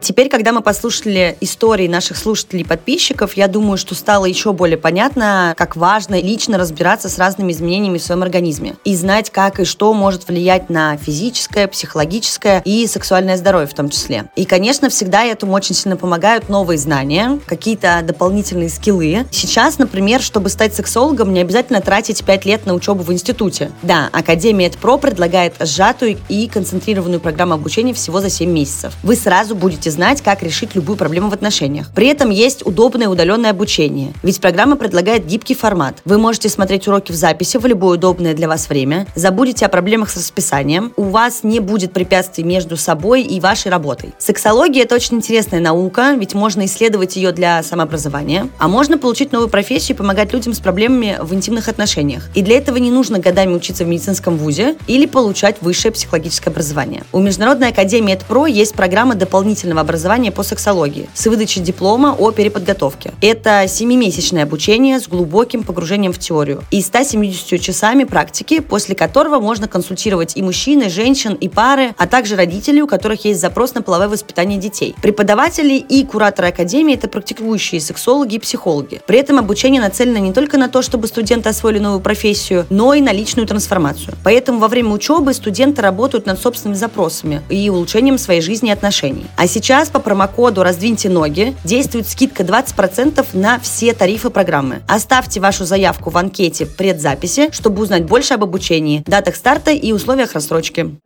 Теперь, 0.04 0.28
когда 0.28 0.52
мы 0.52 0.60
послушали 0.60 1.38
истории 1.40 1.88
наших 1.88 2.18
слушателей 2.18 2.64
и 2.64 2.66
подписчиков, 2.66 3.38
я 3.38 3.48
думаю, 3.48 3.78
что 3.78 3.96
стало 3.96 4.26
еще 4.26 4.52
более 4.52 4.78
понятно, 4.78 5.54
как 5.58 5.78
важно 5.78 6.20
лично 6.20 6.58
разбираться 6.58 7.08
с 7.08 7.18
разными 7.18 7.54
изменениями 7.54 8.00
в 8.00 8.04
своем 8.04 8.22
организме 8.22 8.76
и 8.84 8.98
знать, 8.98 9.30
как 9.30 9.62
и 9.62 9.64
что 9.64 9.94
может 9.94 10.28
влиять 10.28 10.70
на 10.70 10.98
физическое, 10.98 11.70
психологическое 11.70 12.62
и 12.66 12.86
сексуальное 12.86 13.38
здоровье 13.38 13.68
в 13.68 13.74
том 13.74 13.90
числе. 13.90 14.26
И, 14.36 14.44
конечно, 14.44 14.90
всегда 14.90 15.24
этому 15.24 15.54
очень 15.54 15.74
сильно 15.74 15.96
помогают 15.96 16.50
новые 16.50 16.78
знания, 16.78 17.40
какие-то 17.46 18.02
дополнительные 18.04 18.68
скиллы. 18.68 19.26
Сейчас, 19.32 19.78
например, 19.78 20.22
чтобы 20.22 20.50
стать 20.50 20.76
сексологом, 20.76 21.32
не 21.32 21.40
обязательно 21.40 21.80
тратить 21.80 22.26
5 22.26 22.44
лет 22.44 22.66
на 22.66 22.74
учебу 22.74 23.04
в 23.04 23.14
институте. 23.14 23.72
Да, 23.82 24.10
Академия 24.12 24.68
ЭдПро 24.68 24.98
предлагает 24.98 25.54
сжатую 25.62 26.18
и 26.28 26.50
концентрированную 26.50 27.22
программу 27.22 27.54
обучения 27.54 27.94
всего 27.94 28.20
за 28.20 28.30
7 28.30 28.52
месяцев. 28.52 28.94
Вы 29.02 29.16
сразу 29.16 29.56
будете 29.56 29.93
знать, 29.94 30.22
как 30.22 30.44
решить 30.44 30.76
любую 30.76 30.98
проблему 30.98 31.30
в 31.30 31.34
отношениях. 31.34 31.90
При 31.96 32.08
этом 32.08 32.30
есть 32.30 32.66
удобное 32.66 33.08
удаленное 33.08 33.52
обучение, 33.52 34.14
ведь 34.24 34.42
программа 34.42 34.76
предлагает 34.76 35.26
гибкий 35.26 35.56
формат. 35.56 36.02
Вы 36.06 36.18
можете 36.18 36.50
смотреть 36.50 36.88
уроки 36.88 37.12
в 37.12 37.16
записи 37.16 37.58
в 37.58 37.66
любое 37.66 37.98
удобное 37.98 38.34
для 38.34 38.48
вас 38.48 38.68
время, 38.70 39.08
забудете 39.16 39.66
о 39.66 39.70
проблемах 39.70 40.10
с 40.10 40.18
расписанием, 40.18 40.92
у 40.98 41.04
вас 41.04 41.44
не 41.44 41.60
будет 41.60 41.94
препятствий 41.94 42.44
между 42.44 42.76
собой 42.76 43.22
и 43.22 43.40
вашей 43.40 43.72
работой. 43.72 44.14
Сексология– 44.18 44.84
это 44.84 44.96
очень 44.96 45.18
интересная 45.18 45.60
наука, 45.60 46.16
ведь 46.18 46.34
можно 46.34 46.66
исследовать 46.66 47.16
ее 47.16 47.32
для 47.32 47.62
самообразования, 47.64 48.50
а 48.58 48.68
можно 48.68 48.98
получить 48.98 49.32
новую 49.32 49.50
профессию 49.50 49.96
и 49.96 49.98
помогать 49.98 50.34
людям 50.34 50.54
с 50.54 50.60
проблемами 50.60 51.18
в 51.22 51.34
интимных 51.34 51.68
отношениях. 51.70 52.30
И 52.36 52.42
для 52.42 52.58
этого 52.58 52.78
не 52.78 52.92
нужно 52.92 53.20
годами 53.20 53.54
учиться 53.54 53.86
в 53.86 53.88
медицинском 53.88 54.38
вузе 54.38 54.76
или 54.88 55.06
получать 55.06 55.58
высшее 55.62 55.92
психологическое 55.92 56.50
образование. 56.50 57.04
У 57.12 57.20
Международной 57.20 57.70
академии 57.70 58.16
ЭдПро 58.16 58.46
есть 58.46 58.74
программа 58.74 59.16
дополнительного 59.16 59.82
образования 59.84 60.32
по 60.32 60.44
сексологии 60.44 61.10
с 61.14 61.26
выдачей 61.28 61.62
диплома 61.62 62.16
о 62.18 62.32
переподготовке. 62.32 63.14
Это 63.22 63.66
семимесячное 63.68 64.44
обучение 64.44 65.00
с 65.00 65.08
глубоким 65.08 65.64
погружением 65.64 66.12
в 66.12 66.20
теорию 66.20 66.64
и 66.72 66.82
170 66.82 67.62
часами 67.62 68.04
практики, 68.04 68.60
после 68.60 68.96
которого 68.96 69.40
можно 69.40 69.68
консультировать 69.68 70.36
и 70.36 70.42
мужчин, 70.42 70.82
и 70.82 70.90
женщин, 70.90 71.34
и 71.34 71.48
пары, 71.50 71.94
а 71.98 72.08
также 72.08 72.36
родителей, 72.36 72.82
у 72.82 72.88
которых 72.88 73.26
есть 73.26 73.40
запрос 73.40 73.74
на 73.74 73.82
половое 73.82 74.10
воспитание 74.10 74.60
детей. 74.60 74.96
Преподаватели 75.02 75.74
и 75.76 76.06
кураторы 76.06 76.50
академии– 76.50 76.94
это 76.96 77.08
практикующие 77.08 77.82
сексологи 77.82 78.36
и 78.36 78.40
психологи. 78.40 79.02
При 79.06 79.20
этом 79.20 79.40
обучение 79.40 79.82
нацелено 79.82 80.20
не 80.20 80.34
только 80.34 80.58
на 80.58 80.70
то, 80.70 80.82
чтобы 80.82 81.08
студенты 81.08 81.50
освоили 81.50 81.80
новую 81.80 82.02
профессию, 82.02 82.66
но 82.70 82.94
и 82.94 83.02
на 83.02 83.12
личную 83.12 83.48
трансформацию. 83.48 84.16
Поэтому 84.24 84.60
во 84.60 84.68
время 84.68 84.92
учебы 84.92 85.34
студенты 85.34 85.82
работают 85.82 86.26
над 86.26 86.40
собственными 86.40 86.78
запросами 86.78 87.42
и 87.50 87.70
улучшением 87.70 88.18
своей 88.18 88.42
жизни 88.42 88.70
и 88.70 88.72
отношений. 88.72 89.26
А 89.36 89.48
сейчас 89.48 89.63
по 89.90 90.00
промокоду 90.00 90.62
«Раздвиньте 90.62 91.08
ноги» 91.08 91.56
действует 91.64 92.06
скидка 92.10 92.44
20% 92.44 93.26
на 93.32 93.60
все 93.62 93.94
тарифы 93.94 94.30
программы. 94.30 94.82
Оставьте 94.90 95.40
вашу 95.40 95.64
заявку 95.64 96.10
в 96.10 96.18
анкете 96.18 96.66
предзаписи, 96.66 97.50
чтобы 97.54 97.82
узнать 97.82 98.04
больше 98.04 98.34
об 98.34 98.44
обучении, 98.44 99.04
датах 99.06 99.38
старта 99.38 99.72
и 99.72 99.94
условиях 99.94 100.34
рассрочки. 100.34 100.98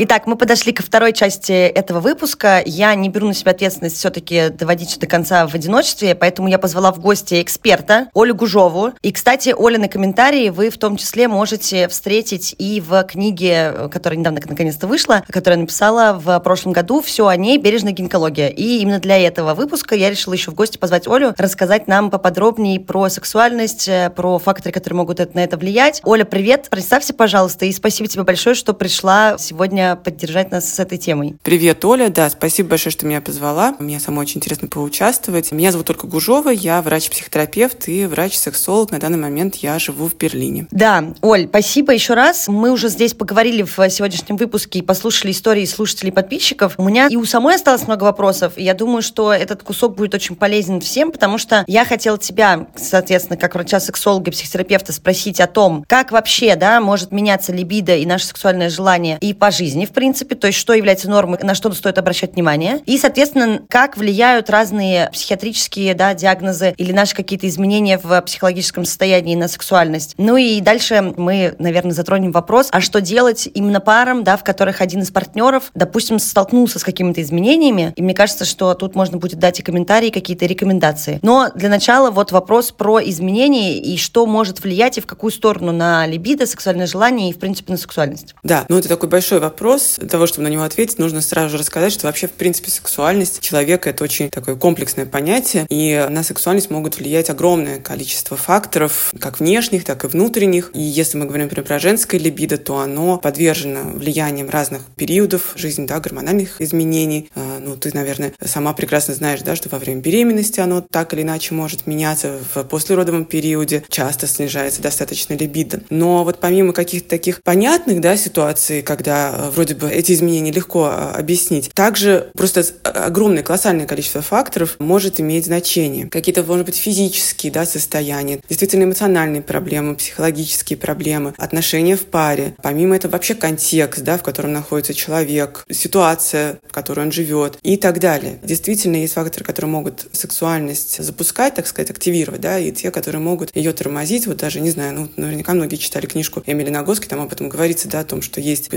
Итак, 0.00 0.28
мы 0.28 0.36
подошли 0.36 0.72
ко 0.72 0.84
второй 0.84 1.12
части 1.12 1.50
этого 1.50 1.98
выпуска. 1.98 2.62
Я 2.64 2.94
не 2.94 3.08
беру 3.08 3.26
на 3.26 3.34
себя 3.34 3.50
ответственность 3.50 3.96
все-таки 3.96 4.50
доводить 4.50 4.90
все 4.90 5.00
до 5.00 5.08
конца 5.08 5.44
в 5.48 5.56
одиночестве, 5.56 6.14
поэтому 6.14 6.46
я 6.46 6.60
позвала 6.60 6.92
в 6.92 7.00
гости 7.00 7.42
эксперта 7.42 8.06
Олю 8.14 8.36
Гужову. 8.36 8.92
И, 9.02 9.10
кстати, 9.10 9.52
Олины 9.58 9.88
комментарии 9.88 10.50
вы 10.50 10.70
в 10.70 10.78
том 10.78 10.98
числе 10.98 11.26
можете 11.26 11.88
встретить 11.88 12.54
и 12.58 12.80
в 12.80 13.02
книге, 13.02 13.88
которая 13.90 14.20
недавно 14.20 14.38
наконец-то 14.46 14.86
вышла, 14.86 15.24
которую 15.30 15.58
я 15.58 15.62
написала 15.62 16.12
в 16.16 16.38
прошлом 16.44 16.74
году 16.74 17.00
«Все 17.00 17.26
о 17.26 17.34
ней. 17.34 17.58
Бережная 17.58 17.92
гинекология». 17.92 18.50
И 18.50 18.78
именно 18.78 19.00
для 19.00 19.18
этого 19.18 19.54
выпуска 19.54 19.96
я 19.96 20.10
решила 20.10 20.34
еще 20.34 20.52
в 20.52 20.54
гости 20.54 20.78
позвать 20.78 21.08
Олю, 21.08 21.34
рассказать 21.36 21.88
нам 21.88 22.10
поподробнее 22.10 22.78
про 22.78 23.08
сексуальность, 23.08 23.90
про 24.14 24.38
факторы, 24.38 24.70
которые 24.72 24.98
могут 24.98 25.34
на 25.34 25.42
это 25.42 25.56
влиять. 25.56 26.02
Оля, 26.04 26.24
привет! 26.24 26.68
Представься, 26.70 27.14
пожалуйста, 27.14 27.64
и 27.66 27.72
спасибо 27.72 28.08
тебе 28.08 28.22
большое, 28.22 28.54
что 28.54 28.74
пришла 28.74 29.36
сегодня 29.38 29.87
поддержать 29.96 30.50
нас 30.50 30.72
с 30.72 30.78
этой 30.78 30.98
темой. 30.98 31.36
Привет, 31.42 31.84
Оля. 31.84 32.08
Да, 32.08 32.28
спасибо 32.30 32.70
большое, 32.70 32.92
что 32.92 33.06
меня 33.06 33.20
позвала. 33.20 33.74
Мне 33.78 34.00
самой 34.00 34.22
очень 34.22 34.38
интересно 34.38 34.68
поучаствовать. 34.68 35.52
Меня 35.52 35.72
зовут 35.72 35.90
Ольга 35.90 36.06
Гужова, 36.06 36.50
я 36.50 36.80
врач-психотерапевт 36.82 37.88
и 37.88 38.06
врач-сексолог. 38.06 38.90
На 38.90 38.98
данный 38.98 39.18
момент 39.18 39.56
я 39.56 39.78
живу 39.78 40.08
в 40.08 40.16
Берлине. 40.16 40.66
Да, 40.70 41.12
Оль, 41.20 41.46
спасибо 41.48 41.92
еще 41.92 42.14
раз. 42.14 42.48
Мы 42.48 42.70
уже 42.70 42.88
здесь 42.88 43.14
поговорили 43.14 43.62
в 43.62 43.90
сегодняшнем 43.90 44.36
выпуске 44.36 44.80
и 44.80 44.82
послушали 44.82 45.32
истории 45.32 45.64
слушателей 45.64 46.10
и 46.10 46.14
подписчиков. 46.14 46.74
У 46.76 46.84
меня 46.84 47.08
и 47.08 47.16
у 47.16 47.24
самой 47.24 47.56
осталось 47.56 47.86
много 47.86 48.04
вопросов, 48.04 48.54
и 48.56 48.64
я 48.64 48.74
думаю, 48.74 49.02
что 49.02 49.32
этот 49.32 49.62
кусок 49.62 49.96
будет 49.96 50.14
очень 50.14 50.36
полезен 50.36 50.80
всем, 50.80 51.12
потому 51.12 51.38
что 51.38 51.64
я 51.66 51.84
хотела 51.84 52.18
тебя, 52.18 52.66
соответственно, 52.76 53.36
как 53.36 53.54
врача-сексолога 53.54 54.30
и 54.30 54.32
психотерапевта 54.32 54.92
спросить 54.92 55.40
о 55.40 55.46
том, 55.46 55.84
как 55.88 56.12
вообще, 56.12 56.56
да, 56.56 56.80
может 56.80 57.12
меняться 57.12 57.52
либидо 57.52 57.96
и 57.96 58.06
наше 58.06 58.26
сексуальное 58.26 58.70
желание 58.70 59.18
и 59.20 59.34
по 59.34 59.50
жизни, 59.50 59.77
жизни, 59.78 59.86
в 59.86 59.92
принципе, 59.92 60.34
то 60.34 60.46
есть 60.46 60.58
что 60.58 60.72
является 60.72 61.08
нормой, 61.08 61.38
на 61.42 61.54
что 61.54 61.72
стоит 61.72 61.98
обращать 61.98 62.34
внимание, 62.34 62.80
и, 62.86 62.98
соответственно, 62.98 63.62
как 63.68 63.96
влияют 63.96 64.50
разные 64.50 65.10
психиатрические 65.12 65.94
да, 65.94 66.14
диагнозы 66.14 66.74
или 66.76 66.92
наши 66.92 67.14
какие-то 67.14 67.46
изменения 67.48 67.98
в 68.02 68.20
психологическом 68.22 68.84
состоянии 68.84 69.36
на 69.36 69.48
сексуальность. 69.48 70.14
Ну 70.18 70.36
и 70.36 70.60
дальше 70.60 71.14
мы, 71.16 71.54
наверное, 71.58 71.92
затронем 71.92 72.32
вопрос, 72.32 72.68
а 72.72 72.80
что 72.80 73.00
делать 73.00 73.48
именно 73.54 73.80
парам, 73.80 74.24
да, 74.24 74.36
в 74.36 74.44
которых 74.44 74.80
один 74.80 75.02
из 75.02 75.10
партнеров, 75.10 75.70
допустим, 75.74 76.18
столкнулся 76.18 76.78
с 76.78 76.84
какими-то 76.84 77.22
изменениями, 77.22 77.92
и 77.94 78.02
мне 78.02 78.14
кажется, 78.14 78.44
что 78.44 78.74
тут 78.74 78.94
можно 78.94 79.18
будет 79.18 79.38
дать 79.38 79.60
и 79.60 79.62
комментарии, 79.62 80.10
какие-то 80.10 80.46
рекомендации. 80.46 81.18
Но 81.22 81.50
для 81.54 81.68
начала 81.68 82.10
вот 82.10 82.32
вопрос 82.32 82.72
про 82.72 83.00
изменения 83.02 83.78
и 83.78 83.96
что 83.96 84.26
может 84.26 84.60
влиять 84.60 84.98
и 84.98 85.00
в 85.00 85.06
какую 85.06 85.30
сторону 85.30 85.72
на 85.72 86.06
либидо, 86.06 86.46
сексуальное 86.46 86.86
желание 86.86 87.30
и, 87.30 87.32
в 87.32 87.38
принципе, 87.38 87.72
на 87.72 87.78
сексуальность. 87.78 88.34
Да, 88.42 88.64
ну 88.68 88.78
это 88.78 88.88
такой 88.88 89.08
большой 89.08 89.40
вопрос, 89.40 89.57
вопрос. 89.58 89.96
Для 89.98 90.08
того, 90.08 90.26
чтобы 90.26 90.44
на 90.48 90.52
него 90.52 90.62
ответить, 90.62 90.98
нужно 90.98 91.20
сразу 91.20 91.50
же 91.50 91.58
рассказать, 91.58 91.92
что 91.92 92.06
вообще, 92.06 92.28
в 92.28 92.32
принципе, 92.32 92.70
сексуальность 92.70 93.40
человека— 93.40 93.90
это 93.90 94.04
очень 94.04 94.30
такое 94.30 94.54
комплексное 94.54 95.04
понятие, 95.04 95.66
и 95.68 96.06
на 96.08 96.22
сексуальность 96.22 96.70
могут 96.70 96.98
влиять 96.98 97.28
огромное 97.28 97.80
количество 97.80 98.36
факторов, 98.36 99.12
как 99.18 99.40
внешних, 99.40 99.84
так 99.84 100.04
и 100.04 100.06
внутренних. 100.06 100.70
И 100.74 100.80
если 100.80 101.18
мы 101.18 101.26
говорим, 101.26 101.46
например, 101.46 101.66
про 101.66 101.80
женское 101.80 102.18
либидо, 102.18 102.56
то 102.56 102.78
оно 102.78 103.18
подвержено 103.18 103.80
влиянием 103.94 104.48
разных 104.48 104.82
периодов 104.96 105.54
жизни, 105.56 105.86
да, 105.86 105.98
гормональных 105.98 106.60
изменений. 106.60 107.28
А, 107.34 107.58
ну, 107.60 107.76
ты, 107.76 107.90
наверное, 107.92 108.32
сама 108.44 108.72
прекрасно 108.74 109.14
знаешь, 109.14 109.40
да, 109.40 109.56
что 109.56 109.68
во 109.70 109.78
время 109.78 110.00
беременности 110.00 110.60
оно 110.60 110.82
так 110.82 111.14
или 111.14 111.22
иначе 111.22 111.54
может 111.54 111.88
меняться, 111.88 112.38
в 112.54 112.62
послеродовом 112.62 113.24
периоде 113.24 113.82
часто 113.88 114.28
снижается 114.28 114.82
достаточно 114.82 115.34
либидо. 115.34 115.80
Но 115.90 116.22
вот 116.22 116.38
помимо 116.38 116.72
каких-то 116.72 117.08
таких 117.08 117.42
понятных, 117.42 118.00
да, 118.00 118.16
ситуаций, 118.16 118.82
когда 118.82 119.47
вроде 119.50 119.74
бы 119.74 119.90
эти 119.90 120.12
изменения 120.12 120.50
легко 120.50 120.84
а, 120.84 121.12
объяснить. 121.12 121.70
Также 121.74 122.30
просто 122.34 122.64
огромное, 122.84 123.42
колоссальное 123.42 123.86
количество 123.86 124.22
факторов 124.22 124.76
может 124.78 125.20
иметь 125.20 125.46
значение. 125.46 126.08
Какие-то, 126.08 126.42
может 126.42 126.66
быть, 126.66 126.76
физические 126.76 127.52
да, 127.52 127.66
состояния, 127.66 128.40
действительно 128.48 128.84
эмоциональные 128.84 129.42
проблемы, 129.42 129.94
психологические 129.96 130.76
проблемы, 130.76 131.34
отношения 131.36 131.96
в 131.96 132.04
паре. 132.04 132.54
Помимо 132.62 132.96
этого 132.96 133.12
вообще 133.12 133.34
контекст, 133.34 134.02
да, 134.02 134.18
в 134.18 134.22
котором 134.22 134.52
находится 134.52 134.94
человек, 134.94 135.64
ситуация, 135.70 136.58
в 136.68 136.72
которой 136.72 137.00
он 137.00 137.12
живет 137.12 137.58
и 137.62 137.76
так 137.76 138.00
далее. 138.00 138.38
Действительно, 138.42 138.96
есть 138.96 139.14
факторы, 139.14 139.44
которые 139.44 139.70
могут 139.70 140.06
сексуальность 140.12 141.02
запускать, 141.02 141.54
так 141.54 141.66
сказать, 141.66 141.90
активировать, 141.90 142.40
да, 142.40 142.58
и 142.58 142.72
те, 142.72 142.90
которые 142.90 143.20
могут 143.20 143.54
ее 143.54 143.72
тормозить. 143.72 144.26
Вот 144.26 144.38
даже, 144.38 144.60
не 144.60 144.70
знаю, 144.70 144.94
ну, 144.94 145.08
наверняка 145.16 145.54
многие 145.54 145.76
читали 145.76 146.06
книжку 146.06 146.42
Эмили 146.46 146.70
Нагоски, 146.70 147.06
там 147.06 147.20
об 147.20 147.32
этом 147.32 147.48
говорится, 147.48 147.88
да, 147.88 148.00
о 148.00 148.04
том, 148.04 148.22
что 148.22 148.40
есть 148.40 148.68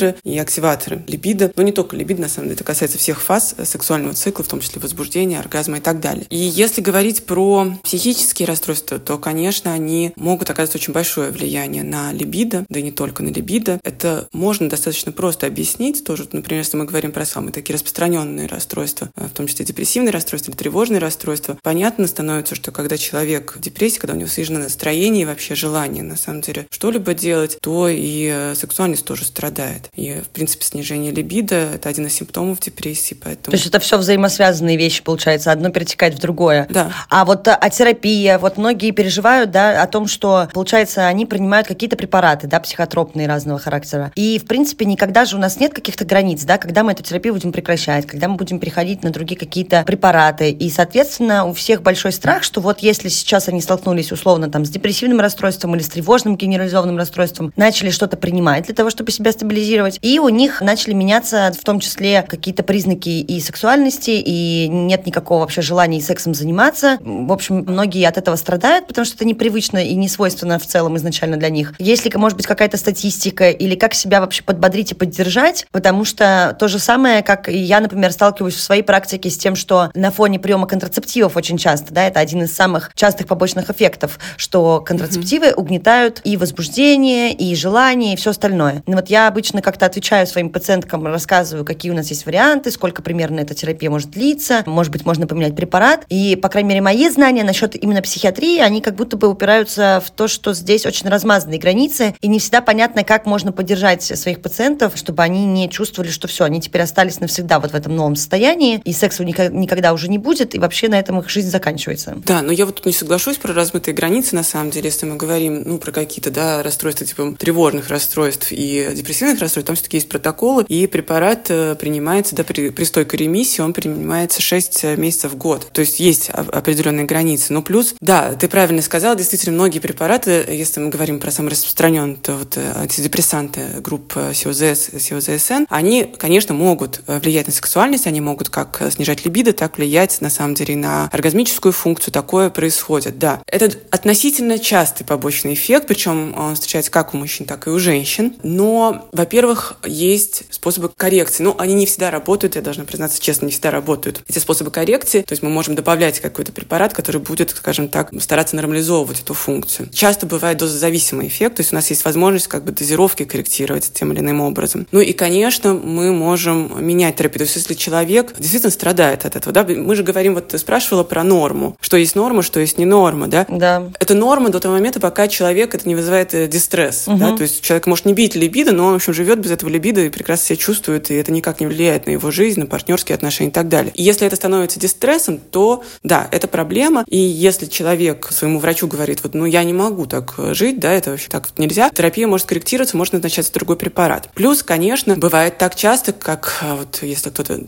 ингибиторы, 0.00 0.14
и 0.24 0.38
активаторы 0.38 1.02
либидо. 1.06 1.52
Но 1.56 1.62
не 1.62 1.72
только 1.72 1.96
либидо, 1.96 2.22
на 2.22 2.28
самом 2.28 2.48
деле, 2.48 2.56
это 2.56 2.64
касается 2.64 2.98
всех 2.98 3.20
фаз 3.20 3.54
сексуального 3.64 4.14
цикла, 4.14 4.44
в 4.44 4.48
том 4.48 4.60
числе 4.60 4.80
возбуждения, 4.80 5.38
оргазма 5.38 5.78
и 5.78 5.80
так 5.80 6.00
далее. 6.00 6.26
И 6.30 6.36
если 6.36 6.80
говорить 6.80 7.24
про 7.24 7.72
психические 7.82 8.46
расстройства, 8.46 8.98
то, 8.98 9.18
конечно, 9.18 9.72
они 9.72 10.12
могут 10.16 10.50
оказывать 10.50 10.76
очень 10.76 10.92
большое 10.92 11.30
влияние 11.30 11.82
на 11.82 12.12
либидо, 12.12 12.64
да 12.68 12.80
и 12.80 12.82
не 12.82 12.92
только 12.92 13.22
на 13.22 13.30
либидо. 13.30 13.80
Это 13.84 14.28
можно 14.32 14.68
достаточно 14.68 15.12
просто 15.12 15.46
объяснить. 15.46 16.04
Тоже, 16.04 16.26
например, 16.32 16.62
если 16.62 16.76
мы 16.76 16.84
говорим 16.84 17.12
про 17.12 17.24
самые 17.24 17.52
такие 17.52 17.74
распространенные 17.74 18.46
расстройства, 18.46 19.10
э, 19.16 19.26
в 19.26 19.30
том 19.30 19.46
числе 19.46 19.64
депрессивные 19.64 20.12
расстройства 20.12 20.50
или 20.50 20.58
тревожные 20.58 20.98
расстройства, 20.98 21.58
понятно 21.62 22.06
становится, 22.06 22.54
что 22.54 22.72
когда 22.72 22.96
человек 22.96 23.54
в 23.56 23.60
депрессии, 23.60 23.98
когда 23.98 24.14
у 24.14 24.16
него 24.16 24.28
снижено 24.28 24.60
настроение 24.60 25.22
и 25.22 25.26
вообще 25.26 25.54
желание, 25.54 26.02
на 26.02 26.16
самом 26.16 26.40
деле, 26.40 26.66
что-либо 26.70 27.14
делать, 27.14 27.58
то 27.60 27.88
и 27.88 28.30
э, 28.32 28.54
сексуальность 28.54 29.04
тоже 29.04 29.24
страдает. 29.24 29.89
И, 29.94 30.20
в 30.20 30.28
принципе, 30.28 30.64
снижение 30.64 31.12
либидо— 31.12 31.56
это 31.74 31.88
один 31.88 32.06
из 32.06 32.14
симптомов 32.14 32.60
депрессии, 32.60 33.14
поэтому... 33.14 33.52
То 33.52 33.52
есть 33.52 33.66
это 33.66 33.80
все 33.80 33.98
взаимосвязанные 33.98 34.76
вещи, 34.76 35.02
получается, 35.02 35.52
одно 35.52 35.70
перетекает 35.70 36.14
в 36.14 36.20
другое. 36.20 36.66
Да. 36.70 36.92
А 37.08 37.24
вот 37.24 37.46
а 37.48 37.70
терапия, 37.70 38.38
вот 38.38 38.56
многие 38.56 38.92
переживают, 38.92 39.50
да, 39.50 39.82
о 39.82 39.86
том, 39.86 40.06
что, 40.06 40.48
получается, 40.52 41.06
они 41.06 41.26
принимают 41.26 41.66
какие-то 41.66 41.96
препараты, 41.96 42.46
да, 42.46 42.60
психотропные 42.60 43.26
разного 43.26 43.58
характера. 43.58 44.12
И, 44.14 44.38
в 44.38 44.46
принципе, 44.46 44.84
никогда 44.84 45.24
же 45.24 45.36
у 45.36 45.38
нас 45.38 45.58
нет 45.58 45.74
каких-то 45.74 46.04
границ, 46.04 46.44
да, 46.44 46.58
когда 46.58 46.84
мы 46.84 46.92
эту 46.92 47.02
терапию 47.02 47.34
будем 47.34 47.52
прекращать, 47.52 48.06
когда 48.06 48.28
мы 48.28 48.36
будем 48.36 48.58
переходить 48.60 49.02
на 49.02 49.10
другие 49.10 49.38
какие-то 49.38 49.82
препараты. 49.84 50.50
И, 50.50 50.70
соответственно, 50.70 51.46
у 51.46 51.52
всех 51.52 51.82
большой 51.82 52.12
страх, 52.12 52.42
что 52.42 52.60
вот 52.60 52.80
если 52.80 53.08
сейчас 53.08 53.48
они 53.48 53.60
столкнулись 53.60 54.12
условно 54.12 54.50
там 54.50 54.64
с 54.64 54.70
депрессивным 54.70 55.20
расстройством 55.20 55.74
или 55.74 55.82
с 55.82 55.88
тревожным 55.88 56.36
генерализованным 56.36 56.96
расстройством, 56.96 57.52
начали 57.56 57.90
что-то 57.90 58.16
принимать 58.16 58.66
для 58.66 58.74
того, 58.74 58.90
чтобы 58.90 59.10
себя 59.10 59.32
стабилизировать, 59.32 59.79
и 60.00 60.18
у 60.18 60.28
них 60.28 60.60
начали 60.60 60.92
меняться 60.92 61.52
в 61.58 61.64
том 61.64 61.80
числе 61.80 62.22
какие-то 62.22 62.62
признаки 62.62 63.08
и 63.08 63.40
сексуальности, 63.40 64.10
и 64.10 64.68
нет 64.68 65.06
никакого 65.06 65.40
вообще 65.40 65.62
желания 65.62 66.00
сексом 66.00 66.34
заниматься. 66.34 66.98
В 67.00 67.32
общем, 67.32 67.64
многие 67.66 68.06
от 68.06 68.16
этого 68.16 68.36
страдают, 68.36 68.86
потому 68.86 69.04
что 69.04 69.16
это 69.16 69.24
непривычно 69.24 69.78
и 69.78 69.94
не 69.94 70.08
свойственно 70.08 70.58
в 70.58 70.66
целом 70.66 70.96
изначально 70.96 71.36
для 71.36 71.50
них. 71.50 71.74
Если, 71.78 72.10
может 72.16 72.36
быть, 72.36 72.46
какая-то 72.46 72.76
статистика 72.76 73.50
или 73.50 73.74
как 73.74 73.94
себя 73.94 74.20
вообще 74.20 74.42
подбодрить 74.42 74.92
и 74.92 74.94
поддержать, 74.94 75.66
потому 75.70 76.04
что 76.04 76.56
то 76.58 76.68
же 76.68 76.78
самое, 76.78 77.22
как 77.22 77.48
и 77.48 77.58
я, 77.58 77.80
например, 77.80 78.12
сталкиваюсь 78.12 78.54
в 78.54 78.60
своей 78.60 78.82
практике 78.82 79.30
с 79.30 79.38
тем, 79.38 79.56
что 79.56 79.90
на 79.94 80.10
фоне 80.10 80.38
приема 80.38 80.66
контрацептивов 80.66 81.36
очень 81.36 81.58
часто, 81.58 81.92
да, 81.92 82.06
это 82.06 82.20
один 82.20 82.42
из 82.42 82.54
самых 82.54 82.90
частых 82.94 83.26
побочных 83.26 83.70
эффектов, 83.70 84.18
что 84.36 84.80
контрацептивы 84.80 85.46
mm-hmm. 85.46 85.54
угнетают 85.54 86.20
и 86.24 86.36
возбуждение, 86.36 87.32
и 87.32 87.54
желание, 87.54 88.14
и 88.14 88.16
все 88.16 88.30
остальное. 88.30 88.82
И 88.86 88.94
вот 88.94 89.08
я 89.08 89.28
обычно 89.28 89.62
как-то 89.70 89.86
отвечаю 89.86 90.26
своим 90.26 90.50
пациенткам, 90.50 91.06
рассказываю, 91.06 91.64
какие 91.64 91.92
у 91.92 91.94
нас 91.94 92.08
есть 92.10 92.26
варианты, 92.26 92.72
сколько 92.72 93.02
примерно 93.02 93.38
эта 93.38 93.54
терапия 93.54 93.88
может 93.88 94.10
длиться, 94.10 94.64
может 94.66 94.90
быть, 94.90 95.06
можно 95.06 95.28
поменять 95.28 95.54
препарат. 95.54 96.04
И, 96.08 96.34
по 96.34 96.48
крайней 96.48 96.70
мере, 96.70 96.80
мои 96.80 97.08
знания 97.08 97.44
насчет 97.44 97.80
именно 97.80 98.02
психиатрии, 98.02 98.58
они 98.58 98.80
как 98.80 98.96
будто 98.96 99.16
бы 99.16 99.28
упираются 99.28 100.02
в 100.04 100.10
то, 100.10 100.26
что 100.26 100.54
здесь 100.54 100.86
очень 100.86 101.08
размазанные 101.08 101.60
границы, 101.60 102.16
и 102.20 102.26
не 102.26 102.40
всегда 102.40 102.62
понятно, 102.62 103.04
как 103.04 103.26
можно 103.26 103.52
поддержать 103.52 104.02
своих 104.02 104.42
пациентов, 104.42 104.94
чтобы 104.96 105.22
они 105.22 105.46
не 105.46 105.70
чувствовали, 105.70 106.10
что 106.10 106.26
все, 106.26 106.44
они 106.44 106.60
теперь 106.60 106.82
остались 106.82 107.20
навсегда 107.20 107.60
вот 107.60 107.70
в 107.70 107.74
этом 107.74 107.94
новом 107.94 108.16
состоянии, 108.16 108.82
и 108.84 108.92
секса 108.92 109.24
никогда 109.24 109.92
уже 109.92 110.08
не 110.08 110.18
будет, 110.18 110.56
и 110.56 110.58
вообще 110.58 110.88
на 110.88 110.98
этом 110.98 111.20
их 111.20 111.30
жизнь 111.30 111.48
заканчивается. 111.48 112.16
Да, 112.26 112.42
но 112.42 112.50
я 112.50 112.66
вот 112.66 112.76
тут 112.76 112.86
не 112.86 112.92
соглашусь 112.92 113.36
про 113.36 113.54
размытые 113.54 113.94
границы, 113.94 114.34
на 114.34 114.42
самом 114.42 114.70
деле, 114.70 114.86
если 114.86 115.06
мы 115.06 115.16
говорим, 115.16 115.62
ну, 115.64 115.78
про 115.78 115.92
какие-то, 115.92 116.32
да, 116.32 116.62
расстройства 116.64 117.06
типа 117.06 117.36
тревожных 117.38 117.88
расстройств 117.88 118.48
и 118.50 118.90
депрессивных 118.94 119.38
расстройств, 119.38 119.59
там 119.62 119.76
все-таки 119.76 119.96
есть 119.96 120.08
протоколы, 120.08 120.64
и 120.68 120.86
препарат 120.86 121.46
э, 121.48 121.74
принимается, 121.74 122.34
да, 122.34 122.44
при, 122.44 122.70
при 122.70 122.84
стойкой 122.84 123.20
ремиссии 123.20 123.60
он 123.60 123.72
принимается 123.72 124.42
6 124.42 124.84
э, 124.84 124.96
месяцев 124.96 125.32
в 125.32 125.36
год. 125.36 125.68
То 125.72 125.80
есть 125.80 126.00
есть 126.00 126.30
определенные 126.30 127.06
границы. 127.06 127.52
Но 127.52 127.62
плюс, 127.62 127.94
да, 128.00 128.34
ты 128.34 128.48
правильно 128.48 128.82
сказал, 128.82 129.16
действительно, 129.16 129.54
многие 129.54 129.78
препараты, 129.78 130.44
если 130.48 130.80
мы 130.80 130.90
говорим 130.90 131.20
про 131.20 131.30
самые 131.30 131.52
распространенные, 131.52 132.16
то 132.16 132.34
вот 132.34 132.56
э, 132.56 132.72
антидепрессанты 132.76 133.80
групп 133.80 134.14
СИОЗС, 134.32 134.90
СИОЗСН, 134.98 135.64
они, 135.68 136.12
конечно, 136.18 136.54
могут 136.54 137.02
влиять 137.06 137.46
на 137.46 137.52
сексуальность, 137.52 138.06
они 138.06 138.20
могут 138.20 138.48
как 138.48 138.82
снижать 138.90 139.24
либидо, 139.24 139.52
так 139.52 139.78
влиять, 139.78 140.20
на 140.20 140.30
самом 140.30 140.54
деле, 140.54 140.76
на 140.76 141.08
оргазмическую 141.12 141.72
функцию. 141.72 142.12
Такое 142.12 142.50
происходит, 142.50 143.18
да. 143.18 143.40
Это 143.46 143.70
относительно 143.90 144.58
частый 144.58 145.06
побочный 145.06 145.54
эффект, 145.54 145.86
причем 145.86 146.34
он 146.36 146.54
встречается 146.54 146.90
как 146.90 147.14
у 147.14 147.16
мужчин, 147.16 147.46
так 147.46 147.66
и 147.66 147.70
у 147.70 147.78
женщин. 147.78 148.34
Но, 148.42 149.08
во-первых, 149.12 149.49
есть 149.84 150.44
способы 150.50 150.90
коррекции. 150.96 151.42
Ну, 151.42 151.54
они 151.58 151.74
не 151.74 151.86
всегда 151.86 152.10
работают, 152.10 152.56
я 152.56 152.62
должна 152.62 152.84
признаться 152.84 153.20
честно, 153.20 153.46
не 153.46 153.52
всегда 153.52 153.70
работают. 153.70 154.22
Эти 154.28 154.38
способы 154.38 154.70
коррекции, 154.70 155.22
то 155.22 155.32
есть 155.32 155.42
мы 155.42 155.50
можем 155.50 155.74
добавлять 155.74 156.20
какой-то 156.20 156.52
препарат, 156.52 156.92
который 156.92 157.20
будет, 157.20 157.50
скажем 157.50 157.88
так, 157.88 158.10
стараться 158.20 158.56
нормализовывать 158.56 159.20
эту 159.20 159.34
функцию. 159.34 159.88
Часто 159.92 160.26
бывает 160.26 160.58
дозозависимый 160.58 161.28
эффект, 161.28 161.56
то 161.56 161.60
есть 161.60 161.72
у 161.72 161.76
нас 161.76 161.90
есть 161.90 162.04
возможность 162.04 162.48
как 162.48 162.64
бы 162.64 162.72
дозировки 162.72 163.24
корректировать 163.24 163.92
тем 163.92 164.12
или 164.12 164.20
иным 164.20 164.40
образом. 164.40 164.86
Ну 164.92 165.00
и, 165.00 165.12
конечно, 165.12 165.74
мы 165.74 166.12
можем 166.12 166.84
менять 166.84 167.16
терапию. 167.16 167.40
То 167.40 167.44
есть 167.44 167.56
если 167.56 167.74
человек 167.74 168.34
действительно 168.38 168.70
страдает 168.70 169.24
от 169.24 169.36
этого, 169.36 169.52
да, 169.52 169.64
мы 169.64 169.94
же 169.96 170.02
говорим, 170.02 170.34
вот 170.34 170.48
ты 170.48 170.58
спрашивала 170.58 171.04
про 171.04 171.24
норму, 171.24 171.76
что 171.80 171.96
есть 171.96 172.14
норма, 172.14 172.42
что 172.42 172.60
есть 172.60 172.78
не 172.78 172.84
норма, 172.84 173.26
да? 173.26 173.46
Да. 173.48 173.90
Это 173.98 174.14
норма 174.14 174.50
до 174.50 174.60
того 174.60 174.74
момента, 174.74 175.00
пока 175.00 175.28
человек 175.28 175.74
это 175.74 175.88
не 175.88 175.94
вызывает 175.94 176.34
э, 176.34 176.46
дистресс, 176.46 177.08
угу. 177.08 177.18
да, 177.18 177.36
то 177.36 177.42
есть 177.42 177.62
человек 177.62 177.86
может 177.86 178.04
не 178.04 178.12
бить 178.12 178.34
либидо, 178.34 178.72
но 178.72 178.86
он, 178.86 178.92
в 178.92 178.96
общем, 178.96 179.14
живет 179.14 179.39
без 179.40 179.50
этого 179.50 179.70
либидо 179.70 180.02
и 180.02 180.08
прекрасно 180.08 180.46
себя 180.46 180.56
чувствует, 180.56 181.10
и 181.10 181.14
это 181.14 181.32
никак 181.32 181.60
не 181.60 181.66
влияет 181.66 182.06
на 182.06 182.10
его 182.10 182.30
жизнь, 182.30 182.60
на 182.60 182.66
партнерские 182.66 183.14
отношения 183.14 183.50
и 183.50 183.52
так 183.52 183.68
далее. 183.68 183.92
И 183.94 184.02
если 184.02 184.26
это 184.26 184.36
становится 184.36 184.78
дистрессом, 184.78 185.38
то 185.38 185.82
да, 186.02 186.28
это 186.30 186.48
проблема. 186.48 187.04
И 187.08 187.18
если 187.18 187.66
человек 187.66 188.28
своему 188.30 188.58
врачу 188.58 188.86
говорит, 188.86 189.22
вот, 189.22 189.34
ну, 189.34 189.44
я 189.44 189.64
не 189.64 189.72
могу 189.72 190.06
так 190.06 190.34
э, 190.38 190.54
жить, 190.54 190.78
да, 190.78 190.92
это 190.92 191.10
вообще 191.10 191.28
так 191.28 191.48
нельзя, 191.58 191.90
терапия 191.90 192.26
может 192.26 192.46
корректироваться, 192.46 192.96
может 192.96 193.14
назначаться 193.14 193.52
другой 193.52 193.76
препарат. 193.76 194.30
Плюс, 194.34 194.62
конечно, 194.62 195.16
бывает 195.16 195.58
так 195.58 195.74
часто, 195.74 196.12
как 196.12 196.58
э, 196.62 196.74
вот 196.74 197.00
если 197.02 197.30
кто-то 197.30 197.58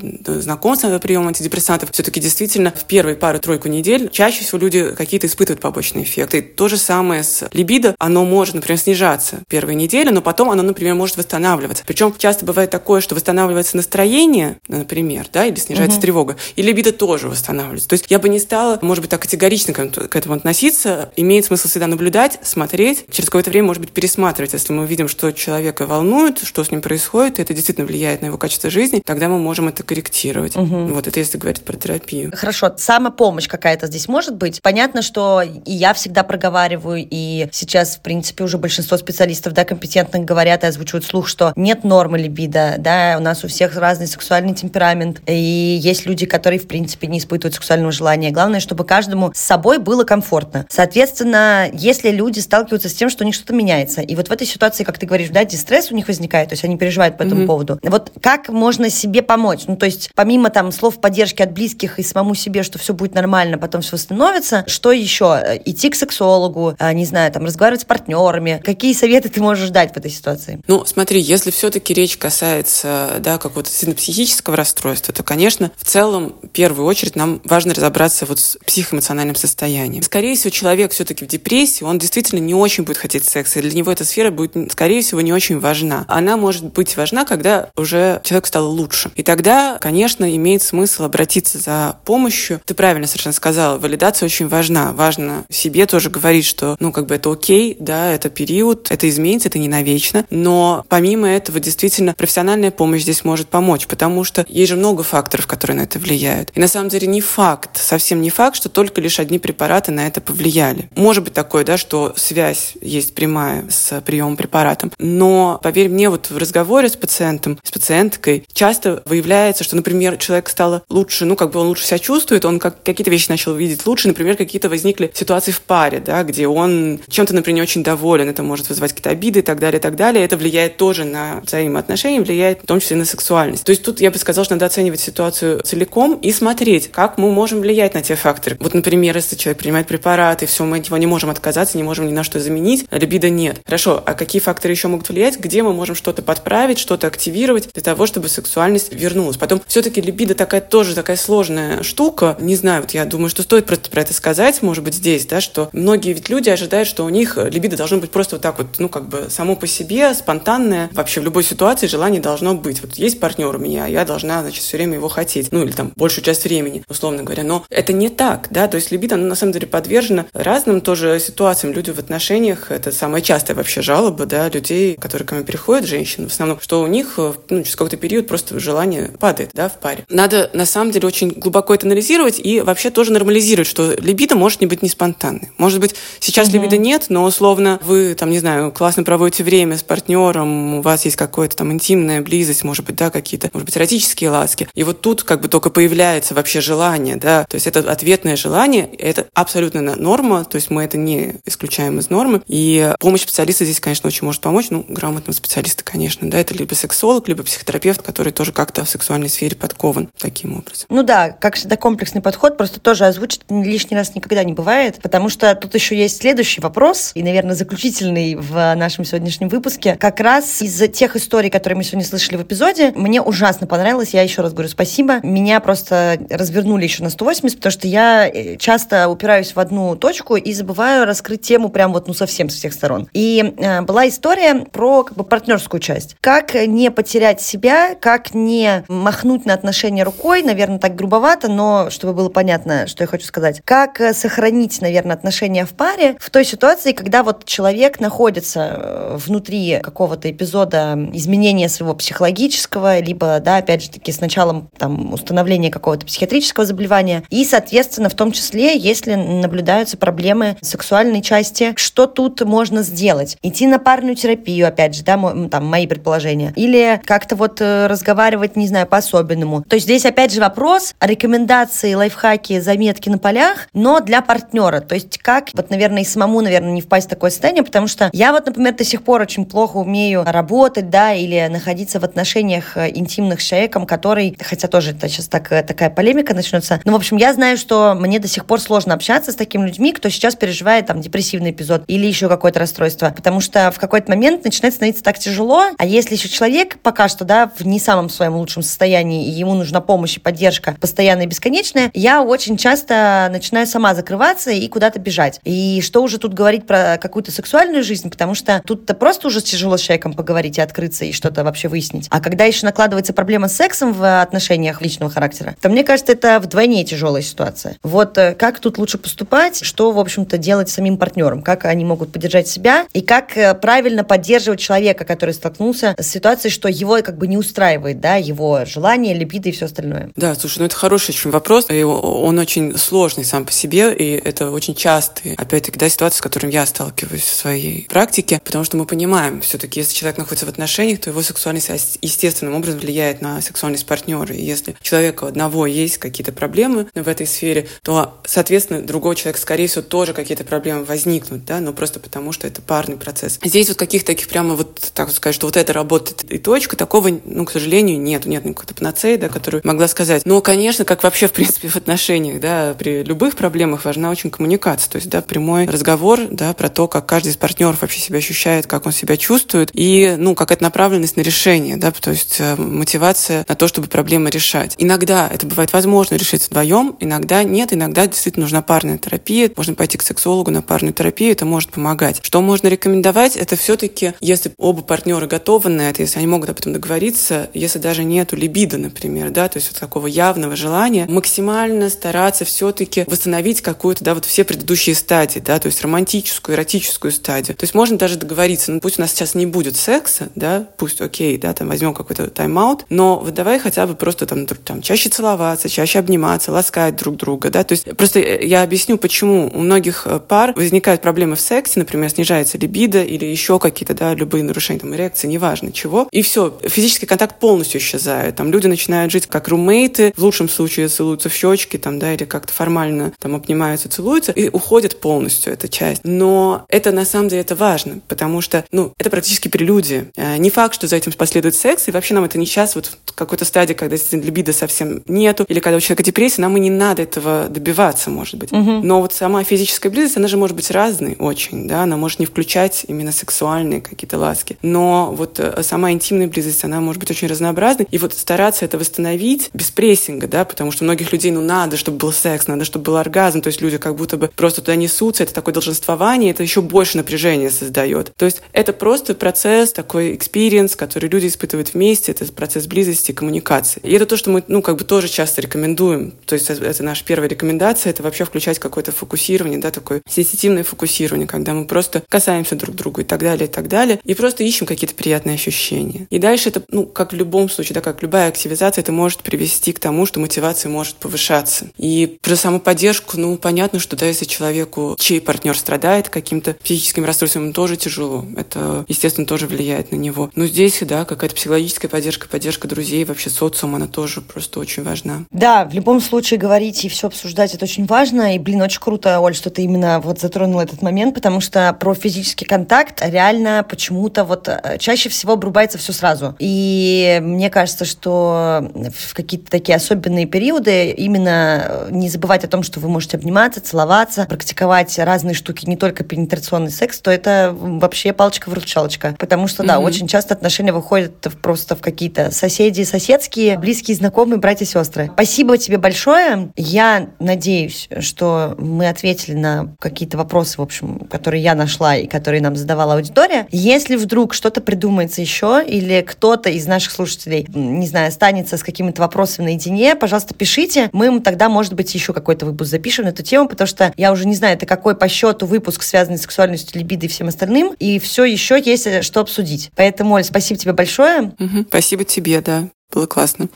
знаком 0.41 0.77
с 0.77 0.99
приемом 1.01 1.29
антидепрессантов, 1.29 1.91
все-таки 1.93 2.21
действительно 2.21 2.71
в 2.71 2.85
первые 2.85 3.17
пару-тройку 3.17 3.69
недель 3.69 4.09
чаще 4.11 4.43
всего 4.43 4.59
люди 4.59 4.95
какие-то 4.95 5.27
испытывают 5.27 5.61
побочные 5.61 6.05
эффекты. 6.05 6.43
То 6.43 6.69
же 6.69 6.77
самое 6.77 7.23
с 7.23 7.49
либидо, 7.53 7.95
оно 7.99 8.25
может, 8.25 8.55
например, 8.55 8.79
снижаться 8.79 9.43
первые 9.49 9.77
недели, 9.77 10.11
но 10.11 10.23
потом 10.23 10.51
оно, 10.51 10.63
например, 10.63 10.95
может 10.95 11.17
восстанавливаться. 11.17 11.52
Причем 11.87 12.15
часто 12.17 12.45
бывает 12.45 12.71
такое, 12.71 13.01
что 13.01 13.15
восстанавливается 13.15 13.77
настроение, 13.77 14.59
например, 14.69 15.27
да, 15.33 15.47
или 15.47 15.57
снижается 15.57 15.99
угу. 15.99 16.03
тревога, 16.03 16.37
и 16.57 16.63
либидо 16.63 16.93
тоже 16.93 17.29
восстанавливается. 17.29 17.89
То 17.89 17.95
есть 17.95 18.07
я 18.09 18.19
бы 18.19 18.29
не 18.29 18.39
стала, 18.39 18.79
может 18.83 19.03
быть, 19.03 19.11
так 19.11 19.23
категорично 19.23 19.73
к 19.75 20.17
этому 20.17 20.35
относиться. 20.35 21.11
Имеет 21.17 21.45
смысл 21.45 21.69
всегда 21.69 21.87
наблюдать, 21.87 22.39
смотреть, 22.43 23.07
через 23.11 23.29
какое-то 23.29 23.51
время, 23.51 23.67
может 23.67 23.81
быть, 23.81 23.93
пересматривать. 23.93 24.53
Если 24.53 24.73
мы 24.73 24.87
видим, 24.87 25.09
что 25.09 25.31
человека 25.33 25.87
волнует, 25.87 26.41
что 26.43 26.65
с 26.65 26.71
ним 26.71 26.81
происходит, 26.81 27.39
и 27.39 27.43
это 27.43 27.55
действительно 27.55 27.87
влияет 27.87 28.23
на 28.23 28.27
его 28.27 28.39
качество 28.39 28.71
жизни, 28.71 29.03
тогда 29.05 29.29
мы 29.29 29.39
можем 29.39 29.69
это 29.69 29.83
корректировать. 29.83 30.57
Угу. 30.57 30.87
Вот 30.89 31.07
это 31.07 31.19
если 31.19 31.39
говорить 31.39 31.63
про 31.63 31.77
терапию. 31.77 32.33
Хорошо, 32.35 32.73
самопомощь 32.77 33.49
какая-то 33.49 33.87
здесь 33.87 34.09
может 34.09 34.37
быть? 34.37 34.61
Понятно, 34.63 35.03
что 35.03 35.43
и 35.43 35.73
я 35.73 35.95
всегда 35.95 36.23
проговариваю, 36.23 37.07
и 37.09 37.49
сейчас, 37.53 37.97
в 37.97 38.01
принципе, 38.01 38.45
уже 38.45 38.59
большинство 38.59 38.97
специалистов, 38.97 39.53
да, 39.53 39.65
компетентных 39.65 40.25
говорят 40.25 40.65
и 40.65 40.67
озвучивают 40.67 41.05
слух, 41.05 41.29
что 41.29 41.42
нет 41.57 41.85
нормы 41.85 42.19
либидо, 42.19 42.77
да, 42.79 43.17
у 43.19 43.23
нас 43.23 43.45
у 43.45 43.49
всех 43.49 43.77
разный 43.77 44.07
сексуальный 44.07 44.55
темперамент, 44.55 45.21
и 45.27 45.35
есть 45.35 46.07
люди, 46.07 46.27
которые, 46.27 46.59
в 46.59 46.69
принципе, 46.69 47.07
не 47.07 47.19
испытывают 47.19 47.55
сексуального 47.55 47.93
желания. 47.93 48.31
Главное, 48.31 48.61
чтобы 48.61 48.85
каждому 48.85 49.33
с 49.35 49.41
собой 49.41 49.79
было 49.79 50.05
комфортно. 50.05 50.67
Соответственно, 50.69 51.69
если 51.73 52.11
люди 52.11 52.41
сталкиваются 52.41 52.89
с 52.89 52.95
тем, 52.95 53.11
что 53.11 53.25
у 53.25 53.27
них 53.27 53.35
что-то 53.35 53.55
меняется, 53.55 54.01
и 54.01 54.15
вот 54.15 54.29
в 54.29 54.33
этой 54.33 54.47
ситуации, 54.47 54.85
как 54.85 54.99
ты 54.99 55.07
говоришь, 55.07 55.31
да, 55.31 55.45
дистресс 55.45 55.91
у 55.91 55.95
них 55.95 56.09
возникает, 56.09 56.51
то 56.51 56.55
есть 56.55 56.65
они 56.65 56.77
переживают 56.77 57.19
по 57.19 57.23
этому 57.23 57.43
mm-hmm. 57.43 57.47
поводу. 57.47 57.79
Вот 57.83 58.13
как 58.21 58.49
можно 58.49 58.91
себе 58.91 59.23
помочь? 59.23 59.63
Ну, 59.67 59.77
то 59.77 59.87
есть, 59.87 60.11
помимо 60.15 60.51
там 60.51 60.73
слов 60.73 61.01
поддержки 61.01 61.43
от 61.43 61.53
близких 61.53 61.99
и 61.99 62.03
самому 62.03 62.35
себе, 62.35 62.63
что 62.63 62.79
все 62.79 62.95
будет 62.95 63.15
нормально, 63.15 63.59
потом 63.59 63.81
все 63.81 63.93
восстановится, 63.93 64.65
что 64.67 64.93
еще? 64.93 65.61
Идти 65.65 65.91
к 65.91 65.95
сексологу, 65.95 66.75
а, 66.79 66.93
не 66.93 67.05
знаю, 67.05 67.33
там, 67.33 67.45
разговаривать 67.45 67.83
с 67.83 67.85
партнерами. 67.85 68.61
Какие 68.65 68.93
советы 68.93 69.29
ты 69.29 69.41
можешь 69.41 69.71
дать 69.71 69.93
в 69.95 69.97
этой 69.97 70.11
ситуации? 70.11 70.61
Ну, 70.67 70.85
смотри, 70.85 71.21
если 71.33 71.51
все-таки 71.51 71.95
речь 71.95 72.19
касается, 72.19 73.17
да, 73.21 73.39
какого-то 73.39 73.71
психического 73.71 74.55
расстройства, 74.55 75.15
то, 75.15 75.23
конечно, 75.23 75.73
в 75.79 75.85
целом, 75.85 76.37
в 76.43 76.49
первую 76.49 76.87
очередь, 76.87 77.17
нам 77.17 77.41
важно 77.45 77.73
разобраться 77.73 78.27
вот 78.27 78.39
с 78.39 78.59
психоэмоциональным 78.67 79.35
состоянием. 79.35 80.03
Скорее 80.03 80.37
всего, 80.37 80.51
человек 80.51 80.93
все-таки 80.93 81.25
в 81.25 81.29
депрессии, 81.29 81.85
он 81.85 81.99
действительно 81.99 82.39
не 82.39 82.55
очень 82.55 82.85
будет 82.85 82.99
хотеть 82.99 83.25
секса, 83.25 83.59
и 83.59 83.63
для 83.63 83.73
него 83.73 83.91
эта 83.91 84.05
сфера 84.05 84.31
будет, 84.31 84.55
скорее 84.71 85.01
всего, 85.01 85.23
не 85.23 85.33
очень 85.33 85.59
важна. 85.59 86.05
Она 86.07 86.37
может 86.37 86.65
быть 86.67 86.97
важна, 86.99 87.25
когда 87.25 87.71
уже 87.77 88.21
человек 88.25 88.47
стал 88.47 88.71
лучше. 88.71 89.11
И 89.17 89.23
тогда, 89.23 89.79
конечно, 89.81 90.37
имеет 90.37 90.63
смысл 90.63 91.05
обратиться 91.05 91.59
за 91.59 91.97
помощью. 92.05 92.61
Ты 92.67 92.75
правильно 92.75 93.07
совершенно 93.07 93.33
сказала, 93.33 93.79
валидация 93.79 94.27
очень 94.27 94.49
важна. 94.49 94.93
Важно 94.93 95.45
себе 95.49 95.87
тоже 95.87 96.11
говорить, 96.11 96.45
что, 96.45 96.77
ну, 96.79 96.93
как 96.93 97.07
бы 97.07 97.15
это 97.15 97.33
окей, 97.33 97.75
да, 97.81 98.13
это 98.13 98.29
период, 98.29 98.91
это 98.91 99.09
изменится, 99.09 99.49
это 99.49 99.59
не 99.59 99.69
навечно. 99.69 100.27
Но 100.29 100.85
помимо 100.89 101.22
этого, 101.27 101.61
действительно, 101.61 102.15
профессиональная 102.15 102.71
помощь 102.71 103.03
здесь 103.03 103.25
может 103.25 103.49
помочь, 103.49 103.87
потому 103.87 104.25
что 104.25 104.45
есть 104.49 104.71
же 104.71 104.77
много 104.77 105.03
факторов, 105.03 105.47
которые 105.47 105.77
на 105.77 105.83
это 105.83 105.99
влияют. 105.99 106.51
И 106.55 106.61
на 106.61 106.69
самом 106.69 106.89
деле 106.89 107.07
не 107.07 107.21
факт, 107.21 107.77
совсем 107.77 108.21
не 108.21 108.31
факт, 108.31 108.57
что 108.57 108.69
только 108.69 109.01
лишь 109.01 109.21
одни 109.21 109.39
препараты 109.39 109.93
на 109.93 110.07
это 110.07 110.21
повлияли. 110.21 110.89
Может 110.95 111.25
быть 111.25 111.35
такое, 111.35 111.65
да, 111.65 111.77
что 111.77 112.13
связь 112.17 112.75
есть 112.81 113.15
прямая 113.15 113.65
с 113.71 114.01
приемом 114.01 114.37
препаратом. 114.37 114.93
Но, 114.99 115.61
поверь 115.63 115.89
мне, 115.89 116.11
вот 116.11 116.31
в 116.31 116.37
разговоре 116.37 116.89
с 116.89 116.97
пациентом, 116.97 117.59
с 117.63 117.71
пациенткой, 117.71 118.45
часто 118.53 119.03
выявляется, 119.05 119.65
что, 119.65 119.77
например, 119.77 120.17
человек 120.17 120.49
стало 120.49 120.83
лучше, 120.89 121.25
ну, 121.25 121.37
как 121.37 121.53
бы 121.53 121.61
он 121.61 121.69
лучше 121.69 121.85
себя 121.85 121.99
чувствует, 121.99 122.45
он 122.45 122.59
как, 122.59 122.83
какие-то 122.83 123.11
вещи 123.11 123.29
начал 123.29 123.55
видеть 123.55 123.87
лучше, 123.87 124.09
например, 124.09 124.37
какие-то 124.37 124.69
возникли 124.69 125.11
ситуации 125.15 125.53
в 125.53 125.61
паре, 125.61 126.01
да, 126.01 126.23
где 126.23 126.47
он 126.47 127.01
чем-то, 127.09 127.35
например, 127.35 127.57
не 127.57 127.63
очень 127.63 127.83
доволен, 127.83 128.29
это 128.29 128.43
может 128.43 128.69
вызывать 128.69 128.93
какие-то 128.93 129.11
обиды 129.11 129.41
и 129.41 129.43
так 129.43 129.59
далее, 129.61 129.79
и 129.79 129.83
так 129.83 129.97
далее. 129.97 130.25
Это 130.25 130.37
влияет 130.37 130.77
тоже 130.77 131.05
на 131.13 131.41
взаимоотношения 131.41 132.21
влияет 132.21 132.63
в 132.63 132.67
том 132.67 132.81
числе 132.81 132.97
на 132.97 133.05
сексуальность. 133.05 133.65
То 133.65 133.71
есть 133.71 133.83
тут 133.83 134.01
я 134.01 134.11
бы 134.11 134.19
сказала, 134.19 134.45
что 134.45 134.55
надо 134.55 134.67
оценивать 134.67 135.01
ситуацию 135.01 135.61
целиком 135.61 136.17
и 136.17 136.33
смотреть, 136.33 136.91
как 136.91 137.19
мы 137.19 137.31
можем 137.31 137.61
влиять 137.61 137.95
на 137.95 138.03
те 138.03 138.17
факторы. 138.17 138.57
Вот, 138.61 138.75
например, 138.75 139.15
если 139.15 139.37
человек 139.37 139.59
принимает 139.59 139.87
препараты, 139.87 140.47
все, 140.47 140.65
мы 140.65 140.79
от 140.79 140.87
него 140.87 140.97
не 140.97 141.07
можем 141.07 141.31
отказаться, 141.31 141.77
не 141.77 141.85
можем 141.85 142.07
ни 142.07 142.13
на 142.13 142.25
что 142.25 142.41
заменить, 142.41 142.87
либидо 142.91 143.29
нет. 143.31 143.61
Хорошо, 143.65 144.03
а 144.05 144.15
какие 144.15 144.41
факторы 144.41 144.73
еще 144.73 144.89
могут 144.89 145.09
влиять? 145.09 145.39
Где 145.39 145.63
мы 145.63 145.73
можем 145.73 145.95
что-то 145.95 146.23
подправить, 146.23 146.79
что-то 146.79 147.07
активировать 147.07 147.73
для 147.73 147.83
того, 147.83 148.07
чтобы 148.07 148.29
сексуальность 148.29 148.93
вернулась? 148.93 149.37
Потом 149.37 149.63
все-таки 149.67 150.01
либидо 150.01 150.35
такая 150.35 150.61
тоже 150.61 150.95
такая 150.95 151.17
сложная 151.17 151.83
штука. 151.83 152.37
Не 152.41 152.57
знаю, 152.57 152.83
вот 152.83 152.93
я 152.93 153.05
думаю, 153.05 153.29
что 153.29 153.43
стоит 153.43 153.67
просто 153.67 153.91
про 153.91 154.01
это 154.01 154.15
сказать, 154.15 154.63
может 154.63 154.83
быть, 154.83 154.95
здесь, 154.95 155.27
да, 155.27 155.41
что 155.41 155.69
многие 155.73 156.13
ведь 156.13 156.29
люди 156.29 156.49
ожидают, 156.49 156.89
что 156.89 157.05
у 157.05 157.09
них 157.09 157.37
либидо 157.37 157.77
должно 157.77 157.99
быть 157.99 158.11
просто 158.11 158.37
вот 158.37 158.43
так 158.43 158.59
вот, 158.59 158.79
ну, 158.79 158.89
как 158.89 159.09
бы 159.09 159.27
само 159.29 159.57
по 159.57 159.67
себе, 159.67 160.15
спонтанное. 160.15 160.89
Вообще 161.03 161.21
в 161.21 161.25
любой 161.25 161.43
ситуации 161.43 161.89
желание 161.89 162.21
должно 162.21 162.55
быть. 162.55 162.81
Вот 162.81 162.95
есть 162.95 163.19
партнер 163.19 163.57
у 163.57 163.59
меня, 163.59 163.89
я 163.89 164.05
должна, 164.05 164.41
значит, 164.43 164.63
все 164.63 164.77
время 164.77 164.95
его 164.95 165.09
хотеть. 165.09 165.51
Ну, 165.51 165.65
или 165.65 165.73
там 165.73 165.93
большую 165.97 166.23
часть 166.25 166.45
времени, 166.45 166.85
условно 166.89 167.25
говоря. 167.25 167.43
Но 167.43 167.65
это 167.71 167.93
не 167.93 168.09
так, 168.09 168.47
да, 168.51 168.69
то 168.69 168.77
есть 168.77 168.93
либидо, 168.93 169.17
оно 169.17 169.27
на 169.27 169.35
самом 169.35 169.53
деле 169.53 169.67
подвержено 169.67 170.27
разным 170.33 170.81
тоже 170.81 171.19
ситуациям. 171.19 171.73
Люди 171.73 171.91
в 171.91 171.99
отношениях, 171.99 172.71
это 172.71 172.93
самая 172.93 173.21
частая 173.21 173.57
вообще 173.57 173.83
жалоба, 173.83 174.27
да, 174.27 174.49
людей, 174.49 174.95
которые 174.95 175.27
ко 175.27 175.35
мне 175.35 175.43
приходят, 175.43 175.89
женщин, 175.89 176.29
в 176.29 176.33
основном, 176.33 176.61
что 176.61 176.81
у 176.81 176.87
них, 176.87 177.19
ну, 177.19 177.63
через 177.65 177.75
какой-то 177.75 177.97
период 177.97 178.29
просто 178.29 178.61
желание 178.61 179.09
падает, 179.19 179.51
да, 179.55 179.69
в 179.69 179.81
паре. 179.81 180.05
Надо, 180.09 180.51
на 180.53 180.67
самом 180.67 180.93
деле, 180.93 181.09
очень 181.09 181.31
глубоко 181.31 181.75
это 181.75 181.85
анализировать 181.85 182.39
и 182.39 182.61
вообще 182.61 182.91
тоже 182.91 183.11
нормализировать, 183.11 183.67
что 183.67 183.93
либидо 183.99 184.37
может 184.37 184.61
не 184.61 184.69
быть 184.69 184.83
не 184.83 184.89
спонтанной. 184.89 185.51
Может 185.59 185.81
быть, 185.81 185.97
сейчас 186.21 186.47
угу. 186.47 186.59
либидо 186.59 186.77
нет, 186.77 187.07
но 187.09 187.25
условно 187.25 187.81
вы, 187.83 188.15
там, 188.15 188.31
не 188.31 188.39
знаю, 188.39 188.71
классно 188.71 189.03
проводите 189.03 189.43
время 189.43 189.77
с 189.77 189.83
партнером, 189.83 190.75
у 190.77 190.83
вас 190.83 190.92
есть 191.05 191.17
какое-то 191.17 191.57
там 191.57 191.73
интимная 191.73 192.21
близость, 192.21 192.65
может 192.65 192.85
быть, 192.85 192.97
да, 192.97 193.11
какие-то, 193.11 193.49
может 193.53 193.67
быть, 193.67 193.77
эротические 193.77 194.31
ласки. 194.31 194.69
И 194.75 194.85
вот 194.85 195.01
тут 195.01 195.23
как 195.23 195.41
бы 195.41 195.49
только 195.49 195.71
появляется 195.71 196.35
вообще 196.35 196.61
желание, 196.61 197.17
да, 197.17 197.45
то 197.49 197.55
есть 197.55 197.67
это 197.67 197.81
ответное 197.91 198.37
желание, 198.37 198.89
это 198.99 199.27
абсолютно 199.35 199.81
норма, 199.97 200.45
то 200.45 200.57
есть 200.57 200.71
мы 200.71 200.85
это 200.85 200.97
не 200.99 201.37
исключаем 201.45 201.99
из 201.99 202.11
нормы. 202.11 202.43
И 202.47 202.93
помощь 203.01 203.23
специалиста 203.23 203.65
здесь, 203.65 203.81
конечно, 203.81 204.07
очень 204.07 204.27
может 204.27 204.41
помочь, 204.41 204.67
ну, 204.71 204.85
грамотного 204.89 205.35
специалиста, 205.35 205.83
конечно, 205.85 206.31
да, 206.31 206.39
это 206.39 206.55
либо 206.55 206.75
сексолог, 206.75 207.29
либо 207.29 207.43
психотерапевт, 207.43 208.03
который 208.03 208.33
тоже 208.33 208.53
как-то 208.53 208.85
в 208.85 208.89
сексуальной 208.89 209.29
сфере 209.29 209.57
подкован 209.57 210.11
таким 210.19 210.59
образом. 210.59 210.87
Ну 210.89 211.03
да, 211.03 211.31
как 211.31 211.57
всегда 211.57 211.77
комплексный 211.77 212.21
подход, 212.21 212.57
просто 212.57 212.81
тоже 212.81 213.07
озвучить 213.07 213.43
лишний 213.49 213.97
раз 213.97 214.15
никогда 214.15 214.45
не 214.45 214.53
бывает, 214.53 215.01
потому 215.03 215.29
что 215.29 215.55
тут 215.55 215.75
еще 215.75 215.97
есть 215.97 216.19
следующий 216.19 216.61
вопрос, 216.61 217.13
и, 217.15 217.23
наверное, 217.23 217.55
заключительный 217.55 218.35
в 218.35 218.75
нашем 218.75 219.05
сегодняшнем 219.05 219.49
выпуске. 219.49 219.97
Как 219.97 220.21
раз 220.21 220.63
тех 220.89 221.17
историй, 221.17 221.51
которые 221.51 221.77
мы 221.77 221.85
сегодня 221.85 222.07
слышали 222.07 222.37
в 222.37 222.43
эпизоде, 222.43 222.93
мне 222.95 223.21
ужасно 223.21 223.67
понравилось, 223.67 224.11
я 224.15 224.23
еще 224.23 224.43
раз 224.43 224.53
говорю 224.53 224.69
спасибо. 224.69 225.21
Меня 225.23 225.61
просто 225.61 226.19
развернули 226.31 226.85
еще 226.85 227.03
на 227.03 227.11
180, 227.11 227.59
потому 227.59 227.73
что 227.73 227.87
я 227.89 228.29
э, 228.29 228.57
часто 228.57 229.09
упираюсь 229.09 229.55
в 229.55 229.61
одну 229.61 229.97
точку 229.97 230.37
и 230.37 230.53
забываю 230.53 231.05
раскрыть 231.05 231.43
тему 231.43 231.69
прям 231.69 231.93
вот 231.93 232.09
ну 232.09 232.15
совсем 232.15 232.49
со 232.49 232.57
всех 232.57 232.73
сторон. 232.73 233.09
И 233.13 233.55
э, 233.57 233.83
была 233.83 234.09
история 234.09 234.67
про 234.71 235.05
как 235.05 235.17
бы 235.17 235.25
партнерскую 235.25 235.81
часть. 235.81 236.17
Как 236.21 236.55
не 236.55 236.91
потерять 236.91 237.41
себя, 237.41 237.95
как 237.95 238.35
не 238.35 238.85
махнуть 238.89 239.45
на 239.45 239.55
отношения 239.55 240.03
рукой, 240.05 240.43
наверное, 240.43 240.79
так 240.79 240.95
грубовато, 240.95 241.49
но 241.49 241.91
чтобы 241.91 242.13
было 242.15 242.29
понятно, 242.29 242.87
что 242.87 243.05
я 243.05 243.09
хочу 243.09 243.27
сказать. 243.27 243.61
Как 243.65 244.01
э, 244.01 244.15
сохранить, 244.15 244.81
наверное, 244.81 245.15
отношения 245.15 245.65
в 245.65 245.71
паре 245.71 246.17
в 246.19 246.31
той 246.31 246.45
ситуации, 246.45 246.93
когда 246.93 247.23
вот 247.23 247.45
человек 247.45 248.01
находится 248.01 248.61
э, 248.61 249.17
внутри 249.19 249.81
какого-то 249.83 250.31
эпизода 250.31 250.62
изменения 250.65 251.69
своего 251.69 251.95
психологического, 251.95 253.01
либо, 253.01 253.41
да, 253.41 253.59
опять 253.59 253.83
же 253.83 253.91
таки, 253.91 254.13
с 254.13 254.21
началом 254.21 254.69
там 254.79 255.13
установления 255.13 255.71
какого-то 255.71 256.07
психиатрического 256.07 256.67
заболевания, 256.67 257.25
и, 257.31 257.45
соответственно, 257.45 258.09
в 258.09 258.15
том 258.15 258.33
числе, 258.33 258.77
если 258.77 259.15
наблюдаются 259.15 259.97
проблемы 259.97 260.57
сексуальной 260.61 261.23
части, 261.23 261.73
что 261.77 262.07
тут 262.07 262.41
можно 262.43 262.83
сделать? 262.83 263.37
Идти 263.43 263.67
на 263.67 263.79
парную 263.79 264.15
терапию, 264.15 264.69
опять 264.69 264.95
же, 264.95 265.03
да, 265.03 265.19
там 265.51 265.67
мои 265.67 265.87
предположения, 265.87 266.53
или 266.57 267.01
как-то 267.05 267.37
вот 267.37 267.61
э, 267.61 267.87
разговаривать, 267.87 268.57
не 268.57 268.67
знаю, 268.67 268.87
по-особенному. 268.87 269.63
То 269.63 269.77
есть 269.77 269.87
здесь, 269.87 270.05
опять 270.07 270.33
же, 270.33 270.41
вопрос 270.41 270.95
рекомендации, 271.01 271.95
лайфхаки, 271.95 272.61
заметки 272.61 273.09
на 273.09 273.19
полях, 273.19 273.69
но 273.73 274.01
для 274.01 274.23
партнера. 274.23 274.81
То 274.81 274.95
есть 274.95 275.19
как, 275.19 275.49
вот, 275.53 275.71
наверное, 275.71 276.03
и 276.03 276.05
самому, 276.05 276.41
наверное, 276.41 276.73
не 276.73 276.83
впасть 276.83 277.07
в 277.07 277.11
такое 277.11 277.31
состояние, 277.31 277.65
потому 277.65 277.87
что 277.87 278.11
я 278.13 278.33
вот, 278.33 278.47
например, 278.47 278.75
до 278.75 278.85
сих 278.85 279.03
пор 279.03 279.23
очень 279.23 279.45
плохо 279.45 279.77
умею 279.77 280.25
работать, 280.27 280.52
да, 280.91 281.15
или 281.15 281.49
находиться 281.51 281.99
в 281.99 282.05
отношениях 282.05 282.77
э, 282.77 282.91
интимных 282.95 283.41
с 283.41 283.45
человеком, 283.45 283.87
который, 283.87 284.37
хотя 284.41 284.69
тоже 284.69 284.91
это 284.91 285.09
сейчас 285.09 285.29
так, 285.29 285.51
э, 285.51 285.63
такая 285.63 285.91
полемика 285.91 286.35
начнется, 286.35 286.81
но, 286.85 286.93
в 286.93 286.97
общем, 286.97 287.17
я 287.17 287.33
знаю, 287.33 287.57
что 287.57 287.95
мне 287.99 288.19
до 288.19 288.29
сих 288.29 288.45
пор 288.45 288.61
сложно 288.61 288.95
общаться 288.95 289.33
с 289.33 289.35
такими 289.35 289.67
людьми, 289.67 289.93
кто 289.93 290.09
сейчас 290.09 290.37
переживает 290.37 290.87
там 290.87 291.01
депрессивный 291.01 291.53
эпизод 291.53 291.85
или 291.87 292.07
еще 292.07 292.29
какое-то 292.29 292.61
расстройство, 292.61 293.13
потому 293.15 293.41
что 293.41 293.71
в 293.71 293.79
какой-то 293.79 294.11
момент 294.11 294.45
начинает 294.45 294.75
становиться 294.75 295.03
так 295.03 295.19
тяжело, 295.19 295.65
а 295.79 295.87
если 295.87 296.15
еще 296.15 296.29
человек 296.29 296.79
пока 296.83 297.09
что, 297.09 297.25
да, 297.25 297.51
в 297.57 297.67
не 297.67 297.81
самом 297.81 298.11
своем 298.11 298.37
лучшем 298.37 298.63
состоянии, 298.63 299.27
и 299.27 299.31
ему 299.31 299.55
нужна 299.55 299.81
помощь 299.81 300.17
и 300.17 300.21
поддержка 300.21 300.77
постоянная 300.81 301.25
и 301.25 301.29
бесконечная, 301.29 301.91
я 301.95 302.23
очень 302.23 302.57
часто 302.57 303.29
начинаю 303.33 303.67
сама 303.67 303.95
закрываться 303.95 304.51
и 304.51 304.69
куда-то 304.69 304.99
бежать. 304.99 305.41
И 305.45 305.81
что 305.83 306.03
уже 306.03 306.19
тут 306.19 306.35
говорить 306.35 306.67
про 306.67 306.99
какую-то 307.01 307.33
сексуальную 307.33 307.83
жизнь, 307.83 308.11
потому 308.11 308.35
что 308.35 308.63
тут-то 308.67 308.95
просто 308.95 309.29
уже 309.29 309.41
тяжело 309.41 309.77
с 309.77 309.81
человеком 309.81 310.13
поговорить 310.13 310.42
и 310.47 310.61
открыться 310.61 311.05
и 311.05 311.13
что-то 311.13 311.45
вообще 311.45 311.69
выяснить. 311.69 312.07
А 312.11 312.21
когда 312.21 312.45
еще 312.45 312.67
накладывается 312.67 313.13
проблема 313.13 313.49
с 313.49 313.57
сексом 313.57 313.93
в 313.93 314.21
отношениях 314.21 314.81
личного 314.81 315.11
характера, 315.11 315.57
то 315.61 315.69
мне 315.69 315.85
кажется, 315.85 316.13
это 316.13 316.41
вдвойне 316.41 316.85
тяжелая 316.85 317.23
ситуация. 317.23 317.77
Вот 317.83 318.19
э, 318.19 318.35
как 318.35 318.59
тут 318.59 318.79
лучше 318.79 318.99
поступать, 318.99 319.65
что, 319.65 319.93
в 319.93 319.99
общем-то, 319.99 320.39
делать 320.39 320.69
самим 320.69 320.97
партнерам, 320.97 321.43
как 321.43 321.65
они 321.65 321.85
могут 321.85 322.13
поддержать 322.13 322.49
себя 322.49 322.87
и 322.93 323.01
как 323.01 323.37
э, 323.37 323.55
правильно 323.55 324.05
поддерживать 324.05 324.61
человека, 324.61 325.05
который 325.05 325.35
столкнулся 325.35 325.95
с 325.99 326.07
ситуацией, 326.07 326.53
что 326.53 326.69
его 326.69 327.01
как 327.03 327.19
бы 327.19 327.27
не 327.27 327.37
устраивает, 327.37 328.01
да, 328.01 328.17
его 328.17 328.65
желание, 328.65 329.15
либидо 329.15 329.49
и 329.49 329.53
все 329.53 329.67
остальное. 329.67 330.11
Да, 330.17 330.35
слушай, 330.35 330.59
ну 330.59 330.67
это 330.67 330.77
хороший 330.77 331.11
очень 331.11 331.31
вопрос, 331.31 331.67
и 331.71 331.83
он 331.83 332.39
очень 332.39 332.77
сложный 332.77 333.25
сам 333.25 333.45
по 333.45 333.53
себе, 333.53 333.95
и 333.95 334.13
это 334.13 334.51
очень 334.51 334.75
частые, 334.75 335.35
опять-таки, 335.37 335.79
да, 335.79 335.89
ситуации, 335.89 336.19
с 336.19 336.21
которыми 336.21 336.53
я 336.53 336.67
сталкиваюсь 336.67 337.23
в 337.23 337.35
своей 337.35 337.87
практике, 337.89 338.41
потому 338.45 338.65
что 338.65 338.77
мы 338.77 338.87
понимаем, 338.87 339.41
все-таки, 339.41 339.81
если 339.81 339.95
человек 339.95 340.19
находится 340.33 340.47
в 340.47 340.49
отношениях, 340.49 341.01
то 341.01 341.11
его 341.11 341.23
сексуальность 341.23 341.99
естественным 342.01 342.55
образом 342.55 342.81
влияет 342.81 343.21
на 343.21 343.41
сексуальность 343.43 343.87
партнера. 343.87 344.35
И 344.35 344.43
если 344.43 344.73
у 344.73 344.83
человека 344.83 345.27
одного 345.27 345.67
есть 345.67 345.99
какие-то 345.99 346.33
проблемы 346.33 346.87
в 346.95 347.09
этой 347.09 347.27
сфере, 347.27 347.69
то, 347.83 348.19
соответственно, 348.25 348.81
другой 348.81 349.17
человек, 349.17 349.39
скорее 349.39 349.67
всего, 349.67 349.83
тоже 349.83 350.15
какие-то 350.15 350.45
проблемы 350.45 350.85
возникнут, 350.85 351.45
да, 351.45 351.61
но 351.61 351.73
просто 351.73 352.01
потому, 352.01 352.33
что 352.33 352.47
это 352.47 352.63
парный 352.63 352.97
процесс. 352.97 353.39
Здесь 353.45 353.69
вот 353.69 353.77
каких-то 353.77 354.07
таких 354.07 354.29
прямо 354.29 354.55
вот, 354.55 354.93
так 354.95 355.11
сказать, 355.11 355.35
что 355.35 355.47
вот 355.47 355.57
это 355.57 355.73
работает 355.73 356.25
и 356.33 356.39
точка, 356.39 356.77
такого, 356.77 357.11
ну, 357.25 357.45
к 357.45 357.51
сожалению, 357.51 358.01
нет. 358.01 358.25
Нет 358.25 358.45
никакой 358.45 358.75
панацеи, 358.75 359.17
да, 359.17 359.29
которую 359.29 359.61
могла 359.65 359.89
сказать. 359.89 360.25
Но, 360.25 360.41
конечно, 360.41 360.85
как 360.85 361.03
вообще, 361.03 361.29
в 361.29 361.33
принципе, 361.33 361.69
в 361.69 361.77
отношениях, 361.77 362.41
да, 362.41 362.75
при 362.79 363.03
любых 363.03 363.37
проблемах 363.37 363.85
важна 363.85 364.11
очень 364.11 364.31
коммуникация, 364.31 364.91
то 364.91 364.97
есть, 364.97 365.09
да, 365.09 365.21
прямой 365.21 365.67
разговор, 365.67 366.21
да, 366.31 366.55
про 366.55 366.69
то, 366.69 366.89
как 366.89 367.07
каждый 367.07 367.29
из 367.29 367.37
партнеров 367.37 367.83
вообще 367.83 368.01
себя 368.01 368.19
ощущает, 368.19 368.67
как 368.67 368.87
он 368.87 368.93
себя 368.93 369.17
чувствует, 369.17 369.71
и, 369.75 370.15
ну, 370.23 370.35
какая-то 370.35 370.63
направленность 370.63 371.17
на 371.17 371.23
решение, 371.23 371.77
да, 371.77 371.91
то 371.91 372.11
есть 372.11 372.37
э, 372.39 372.57
мотивация 372.57 373.45
на 373.49 373.55
то, 373.55 373.67
чтобы 373.67 373.89
проблемы 373.89 374.31
решать. 374.31 374.75
Иногда 374.79 375.29
это 375.29 375.47
бывает 375.47 375.73
возможно 375.73 376.15
решить 376.15 376.47
вдвоем, 376.47 376.97
иногда 377.01 377.43
нет, 377.43 377.73
иногда 377.73 378.07
действительно 378.07 378.45
нужна 378.45 378.63
парная 378.63 378.99
терапия, 378.99 379.51
можно 379.57 379.75
пойти 379.75 379.99
к 379.99 380.03
сексологу 380.03 380.51
на 380.51 380.63
парную 380.63 380.95
терапию, 380.95 381.33
это 381.33 381.45
может 381.45 381.71
помогать. 381.71 382.21
Что 382.23 382.41
можно 382.41 382.69
рекомендовать, 382.69 383.37
это 383.37 383.57
все-таки, 383.57 384.15
если 384.21 384.53
оба 384.59 384.83
партнера 384.83 385.27
готовы 385.27 385.71
на 385.71 385.91
это, 385.91 386.03
если 386.03 386.19
они 386.19 386.29
могут 386.29 386.51
об 386.51 386.59
этом 386.59 386.73
договориться, 386.73 387.51
если 387.53 387.79
даже 387.79 388.05
нету 388.05 388.37
либидо, 388.37 388.79
например, 388.79 389.31
да, 389.31 389.49
то 389.49 389.59
есть 389.59 389.71
вот 389.73 389.81
такого 389.81 390.07
явного 390.07 390.55
желания, 390.55 391.07
максимально 391.09 391.91
стараться 391.91 392.45
все-таки 392.45 393.05
восстановить 393.07 393.61
какую-то, 393.61 394.05
да, 394.05 394.15
вот 394.15 394.25
все 394.25 394.45
предыдущие 394.45 394.95
стадии, 394.95 395.41
да, 395.41 395.59
то 395.59 395.67
есть 395.67 395.83
романтическую, 395.83 396.55
эротическую 396.55 397.11
стадию. 397.11 397.57
То 397.57 397.65
есть 397.65 397.75
можно 397.75 397.99
даже 397.99 398.17
договориться, 398.17 398.71
ну 398.71 398.81
пусть 398.81 398.99
у 398.99 399.03
нас 399.03 399.11
сейчас 399.11 399.35
не 399.35 399.47
будет 399.47 399.77
секса, 400.13 400.31
да, 400.35 400.67
пусть 400.77 401.01
окей, 401.01 401.39
да, 401.39 401.53
там 401.53 401.69
возьмем 401.69 401.95
какой-то 401.95 402.29
тайм-аут, 402.29 402.87
но 402.91 403.19
вот 403.19 403.35
давай 403.35 403.59
хотя 403.59 403.87
бы 403.87 403.95
просто 403.95 404.27
там, 404.27 404.47
там 404.47 404.83
чаще 404.83 405.09
целоваться, 405.09 405.69
чаще 405.69 405.99
обниматься, 405.99 406.53
ласкать 406.53 406.97
друг 406.97 407.17
друга, 407.17 407.51
да, 407.51 407.65
то 407.65 407.73
есть 407.73 407.85
просто 407.97 408.21
э, 408.21 408.47
я 408.47 408.63
объясню, 408.63 408.99
почему 408.99 409.51
у 409.53 409.61
многих 409.61 410.07
э, 410.07 410.21
пар 410.21 410.53
возникают 410.55 411.01
проблемы 411.01 411.37
в 411.37 411.41
сексе, 411.41 411.81
например, 411.81 412.11
снижается 412.11 412.59
либидо 412.59 413.03
или 413.03 413.25
еще 413.25 413.59
какие-то, 413.59 413.95
да, 413.95 414.15
любые 414.15 414.45
нарушения, 414.45 414.81
там, 414.81 414.95
эрекции, 414.95 415.27
неважно 415.27 415.73
чего, 415.73 416.09
и 416.13 416.23
все, 416.23 416.57
физический 416.63 417.07
контакт 417.07 417.39
полностью 417.41 417.81
исчезает, 417.81 418.37
там 418.37 418.51
люди 418.51 418.67
начинают 418.67 419.11
жить 419.11 419.27
как 419.27 419.49
румейты, 419.49 420.13
в 420.17 420.23
лучшем 420.23 420.49
случае 420.49 420.89
целуются 420.89 421.29
в 421.29 421.35
щечки, 421.35 421.77
там, 421.79 421.99
да, 421.99 422.13
или 422.13 422.25
как-то 422.25 422.53
формально 422.53 423.13
там 423.19 423.35
обнимаются, 423.35 423.89
целуются, 423.89 424.33
и 424.33 424.49
уходит 424.49 425.01
полностью 425.01 425.53
эта 425.53 425.69
часть. 425.69 426.03
Но 426.05 426.65
это 426.69 426.93
на 426.93 427.05
самом 427.05 427.29
деле 427.29 427.43
это 427.43 427.55
важно, 427.55 428.01
потому 428.09 428.41
что, 428.41 428.65
ну, 428.73 428.93
это 428.99 429.11
практически 429.11 429.49
прелюдия 429.49 430.02
Э, 430.17 430.37
не 430.37 430.51
факт, 430.51 430.75
что 430.75 430.87
за 430.87 430.97
этим 430.97 431.13
последует 431.13 431.55
секс, 431.55 431.89
и 431.89 431.91
вообще 431.91 432.15
нам 432.15 432.25
это 432.25 432.39
не 432.39 432.47
сейчас, 432.47 432.75
вот 432.75 432.97
какой-то 433.15 433.45
стадии, 433.45 433.75
когда 433.75 433.97
либидо 434.13 434.53
совсем 434.53 435.03
нету, 435.07 435.45
или 435.49 435.61
когда 435.61 435.77
у 435.77 435.81
человека 435.81 436.03
депрессия, 436.03 436.43
нам 436.43 436.57
и 436.57 436.61
не 436.61 436.71
надо 436.71 437.03
этого 437.03 437.47
добиваться, 437.49 438.11
может 438.11 438.37
быть. 438.37 438.53
Угу. 438.53 438.81
Но 438.83 439.01
вот 439.01 439.13
сама 439.13 439.45
физическая 439.45 439.93
близость, 439.93 440.17
она 440.17 440.29
же 440.29 440.37
может 440.37 440.57
быть 440.57 440.71
разной 440.71 441.17
очень, 441.19 441.69
да, 441.69 441.83
она 441.83 441.97
может 441.97 442.19
не 442.19 442.27
включать 442.27 442.85
именно 442.89 443.13
сексуальные 443.13 443.81
какие-то 443.81 444.19
ласки. 444.19 444.57
Но 444.63 445.13
вот 445.13 445.39
э, 445.39 445.63
сама 445.63 445.93
интимная 445.93 446.27
близость, 446.27 446.65
она 446.65 446.81
может 446.81 447.01
быть 447.01 447.11
очень 447.11 447.29
разнообразной, 447.29 447.87
и 447.91 447.99
вот 447.99 448.15
стараться 448.15 448.65
это 448.65 448.79
восстановить 448.79 449.51
без 449.53 449.71
прессинга, 449.71 450.27
да, 450.27 450.45
потому 450.45 450.73
что 450.73 450.85
многих 450.85 451.13
людей, 451.13 451.31
ну, 451.31 451.43
надо, 451.43 451.77
чтобы 451.77 451.99
был 451.99 452.13
секс, 452.13 452.47
надо, 452.47 452.65
чтобы 452.65 452.85
был 452.85 452.97
оргазм, 452.97 453.43
то 453.43 453.49
есть 453.49 453.61
люди 453.61 453.79
как 453.79 453.97
будто 453.97 454.17
бы 454.17 454.31
просто 454.35 454.63
туда 454.63 454.77
несутся, 454.77 455.23
это 455.23 455.35
такое 455.35 455.53
долженствование, 455.53 456.31
это 456.31 456.43
еще 456.43 456.63
больше 456.63 456.97
напряжения 456.97 457.51
создает. 457.51 458.13
То 458.17 458.25
есть 458.25 458.43
это 458.53 458.73
просто 458.73 459.15
процесс, 459.15 459.73
такой 459.73 459.92
experience, 460.01 460.77
который 460.77 461.09
люди 461.09 461.27
испытывают 461.27 461.75
вместе, 461.75 462.13
это 462.13 462.25
процесс 462.33 462.67
близости, 462.67 463.13
коммуникации. 463.13 463.81
И 463.83 463.93
это 463.93 464.07
то, 464.07 464.17
что 464.17 464.31
мы, 464.31 464.43
ну, 464.49 464.63
как 464.63 464.77
бы 464.77 464.85
тоже 464.85 465.09
часто 465.09 465.41
рекомендуем. 465.41 466.13
То 466.27 466.35
есть 466.35 466.49
это 466.51 466.83
наша 466.83 467.05
первая 467.05 467.29
рекомендация, 467.29 467.91
это 467.91 468.03
вообще 468.03 468.25
включать 468.25 468.59
какое-то 468.59 468.93
фокусирование, 468.93 469.59
да, 469.59 469.71
такое 469.71 470.03
сенситивное 470.09 470.65
фокусирование, 470.65 471.27
когда 471.27 471.55
мы 471.55 471.67
просто 471.67 472.03
касаемся 472.09 472.57
друг 472.57 472.75
друга 472.77 473.03
и 473.03 473.05
так 473.05 473.21
далее, 473.21 473.49
и 473.49 473.51
так 473.51 473.69
далее, 473.69 474.01
и 474.05 474.15
просто 474.15 474.45
ищем 474.45 474.67
какие-то 474.67 474.95
приятные 474.95 475.35
ощущения. 475.35 476.07
И 476.11 476.19
дальше 476.19 476.51
это, 476.51 476.63
ну, 476.69 476.87
как 476.87 477.13
в 477.13 477.17
любом 477.17 477.49
случае, 477.49 477.75
да, 477.75 477.81
как 477.81 478.03
любая 478.03 478.29
активизация, 478.29 478.83
это 478.83 478.93
может 478.93 479.23
привести 479.23 479.73
к 479.73 479.79
тому, 479.79 480.07
что 480.07 480.21
мотивация 480.21 480.71
может 480.71 480.97
повышаться. 480.97 481.71
И 481.77 482.19
про 482.21 482.37
саму 482.37 482.61
поддержку, 482.61 483.19
ну, 483.19 483.37
понятно, 483.37 483.79
что, 483.79 483.97
да, 483.97 484.07
если 484.07 484.25
человеку, 484.25 484.97
чей 484.99 485.21
партнер 485.21 485.57
страдает 485.57 486.09
каким-то 486.09 486.55
психическим 486.63 487.05
расстройством, 487.05 487.53
тоже 487.53 487.77
тяжело. 487.77 488.25
Это, 488.37 488.85
естественно, 488.89 489.27
тоже 489.27 489.47
влияет 489.47 489.72
на 489.91 489.97
него. 489.97 490.31
Но 490.35 490.47
здесь, 490.47 490.79
да, 490.83 491.05
какая-то 491.05 491.35
психологическая 491.35 491.91
поддержка, 491.91 492.29
поддержка 492.29 492.69
друзей, 492.69 493.05
вообще 493.05 493.31
социум, 493.31 493.75
она 493.75 493.87
тоже 493.87 494.21
просто 494.21 494.61
очень 494.61 494.83
важна. 494.83 495.25
Да, 495.31 495.65
в 495.65 495.75
любом 495.75 496.01
случае 496.01 496.39
говорить 496.39 496.85
и 496.85 496.89
все 496.89 497.09
обсуждать, 497.09 497.55
это 497.55 497.65
очень 497.65 497.87
важно. 497.87 498.35
И, 498.35 498.39
блин, 498.39 498.63
очень 498.63 498.81
круто, 498.81 499.21
Оль, 499.21 499.35
что 499.35 499.51
ты 499.51 499.63
именно 499.63 500.01
вот 500.01 500.21
затронула 500.21 500.63
этот 500.63 500.83
момент, 500.83 501.15
потому 501.15 501.41
что 501.41 501.77
про 501.79 501.95
физический 501.95 502.45
контакт 502.45 503.03
реально 503.03 503.65
почему-то 503.69 504.25
вот 504.25 504.49
э, 504.49 504.79
чаще 504.79 505.09
всего 505.09 505.35
обрубается 505.35 505.79
все 505.79 505.93
сразу. 505.93 506.37
И 506.39 507.21
мне 507.23 507.51
кажется, 507.51 507.85
что 507.85 508.71
в 508.95 509.15
какие-то 509.15 509.51
такие 509.51 509.77
особенные 509.77 510.27
периоды 510.27 510.91
именно 510.91 511.63
э, 511.65 511.89
не 511.91 512.09
забывать 512.09 512.45
о 512.45 512.49
том, 512.49 512.63
что 512.63 512.81
вы 512.81 512.89
можете 512.89 513.17
обниматься, 513.17 513.61
целоваться, 513.61 514.27
практиковать 514.27 514.99
разные 514.99 515.35
штуки, 515.35 515.67
не 515.67 515.77
только 515.77 516.05
пенетрационный 516.05 516.71
секс, 516.71 517.01
то 517.01 517.11
это 517.11 517.55
вообще 517.57 518.13
палочка-выручалочка. 518.13 519.17
Потому 519.19 519.47
что, 519.47 519.62
да, 519.63 519.75
mm-hmm. 519.75 519.85
очень 519.85 520.09
часто 520.09 520.35
отношения 520.35 520.73
выходят 520.73 521.13
просто 521.41 521.77
в 521.77 521.81
какие-то 521.81 522.31
соседи, 522.31 522.83
соседские, 522.83 523.59
близкие, 523.59 523.97
знакомые, 523.97 524.39
братья, 524.39 524.65
сестры. 524.65 525.11
Спасибо 525.15 525.59
тебе 525.59 525.79
большое. 525.79 526.53
Я 526.57 527.11
надеюсь, 527.19 527.89
что 528.01 528.55
мы 528.59 528.89
ответили 528.89 529.35
на 529.35 529.75
какие-то 529.79 530.17
вопросы, 530.17 530.59
в 530.59 530.63
общем, 530.63 531.07
которые 531.11 531.43
я 531.43 531.55
нашла 531.55 531.97
и 531.97 532.07
которые 532.07 532.41
нам 532.41 532.57
задавала 532.57 532.95
аудитория. 532.95 533.47
Если 533.51 533.97
вдруг 533.97 534.35
что-то 534.35 534.61
придумается 534.61 535.21
еще 535.21 535.65
или 535.67 536.03
кто-то 536.03 536.51
из 536.51 536.67
наших 536.67 536.93
слушателей, 536.93 537.47
не 537.55 537.87
знаю, 537.87 538.09
останется 538.09 538.57
с 538.57 538.63
какими-то 538.63 539.03
вопросами 539.03 539.47
наедине, 539.47 539.95
пожалуйста, 539.97 540.35
пишите. 540.35 540.91
Мы 540.93 541.21
тогда, 541.21 541.49
может 541.49 541.75
быть, 541.75 541.95
еще 541.95 542.13
какой-то 542.13 542.47
выпуск 542.47 542.71
запишем 542.71 543.05
на 543.05 543.11
эту 543.11 543.23
тему, 543.23 543.49
потому 543.49 543.69
что 543.69 543.93
я 543.97 544.13
уже 544.13 544.27
не 544.27 544.35
знаю, 544.35 544.57
это 544.57 544.67
какой 544.67 544.97
по 544.97 545.09
счету 545.09 545.47
выпуск, 545.47 545.83
связанный 545.83 546.19
с 546.19 546.23
сексуальностью, 546.23 546.79
либидой 546.79 547.07
и 547.07 547.09
всем 547.09 547.29
остальным, 547.29 547.75
и 547.79 547.99
все 547.99 548.25
еще 548.25 548.61
есть 548.61 548.87
э, 548.87 549.03
что 549.03 549.21
обсудить. 549.21 549.52
Поэтому, 549.77 550.15
Оль, 550.15 550.25
спасибо 550.25 550.59
тебе 550.59 550.73
большое. 550.73 551.33
Угу, 551.39 551.67
спасибо 551.69 552.05
тебе, 552.05 552.41
да. 552.41 552.69
Было 552.93 553.07
классно. 553.07 553.49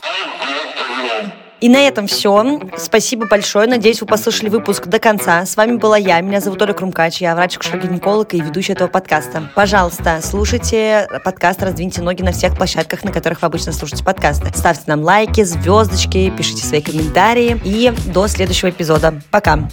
И 1.59 1.69
на 1.69 1.77
этом 1.77 2.05
все. 2.07 2.59
Спасибо 2.77 3.25
большое. 3.25 3.67
Надеюсь, 3.67 3.99
вы 4.01 4.07
послушали 4.07 4.49
выпуск 4.49 4.85
до 4.85 4.99
конца. 4.99 5.43
С 5.43 5.57
вами 5.57 5.77
была 5.77 5.97
я. 5.97 6.21
Меня 6.21 6.39
зовут 6.39 6.61
Оля 6.61 6.73
Крумкач. 6.73 7.19
Я 7.19 7.35
врач-гинеколог 7.35 8.33
и 8.33 8.41
ведущая 8.41 8.73
этого 8.73 8.87
подкаста. 8.87 9.49
Пожалуйста, 9.55 10.19
слушайте 10.21 11.07
подкаст 11.23 11.63
«Раздвиньте 11.63 12.03
ноги» 12.03 12.21
на 12.21 12.31
всех 12.31 12.55
площадках, 12.55 13.03
на 13.03 13.11
которых 13.11 13.41
вы 13.41 13.47
обычно 13.47 13.73
слушаете 13.73 14.03
подкасты. 14.03 14.51
Ставьте 14.55 14.83
нам 14.85 15.01
лайки, 15.01 15.43
звездочки, 15.43 16.31
пишите 16.37 16.63
свои 16.63 16.81
комментарии. 16.81 17.59
И 17.63 17.91
до 18.13 18.27
следующего 18.27 18.69
эпизода. 18.69 19.19
Пока. 19.31 19.67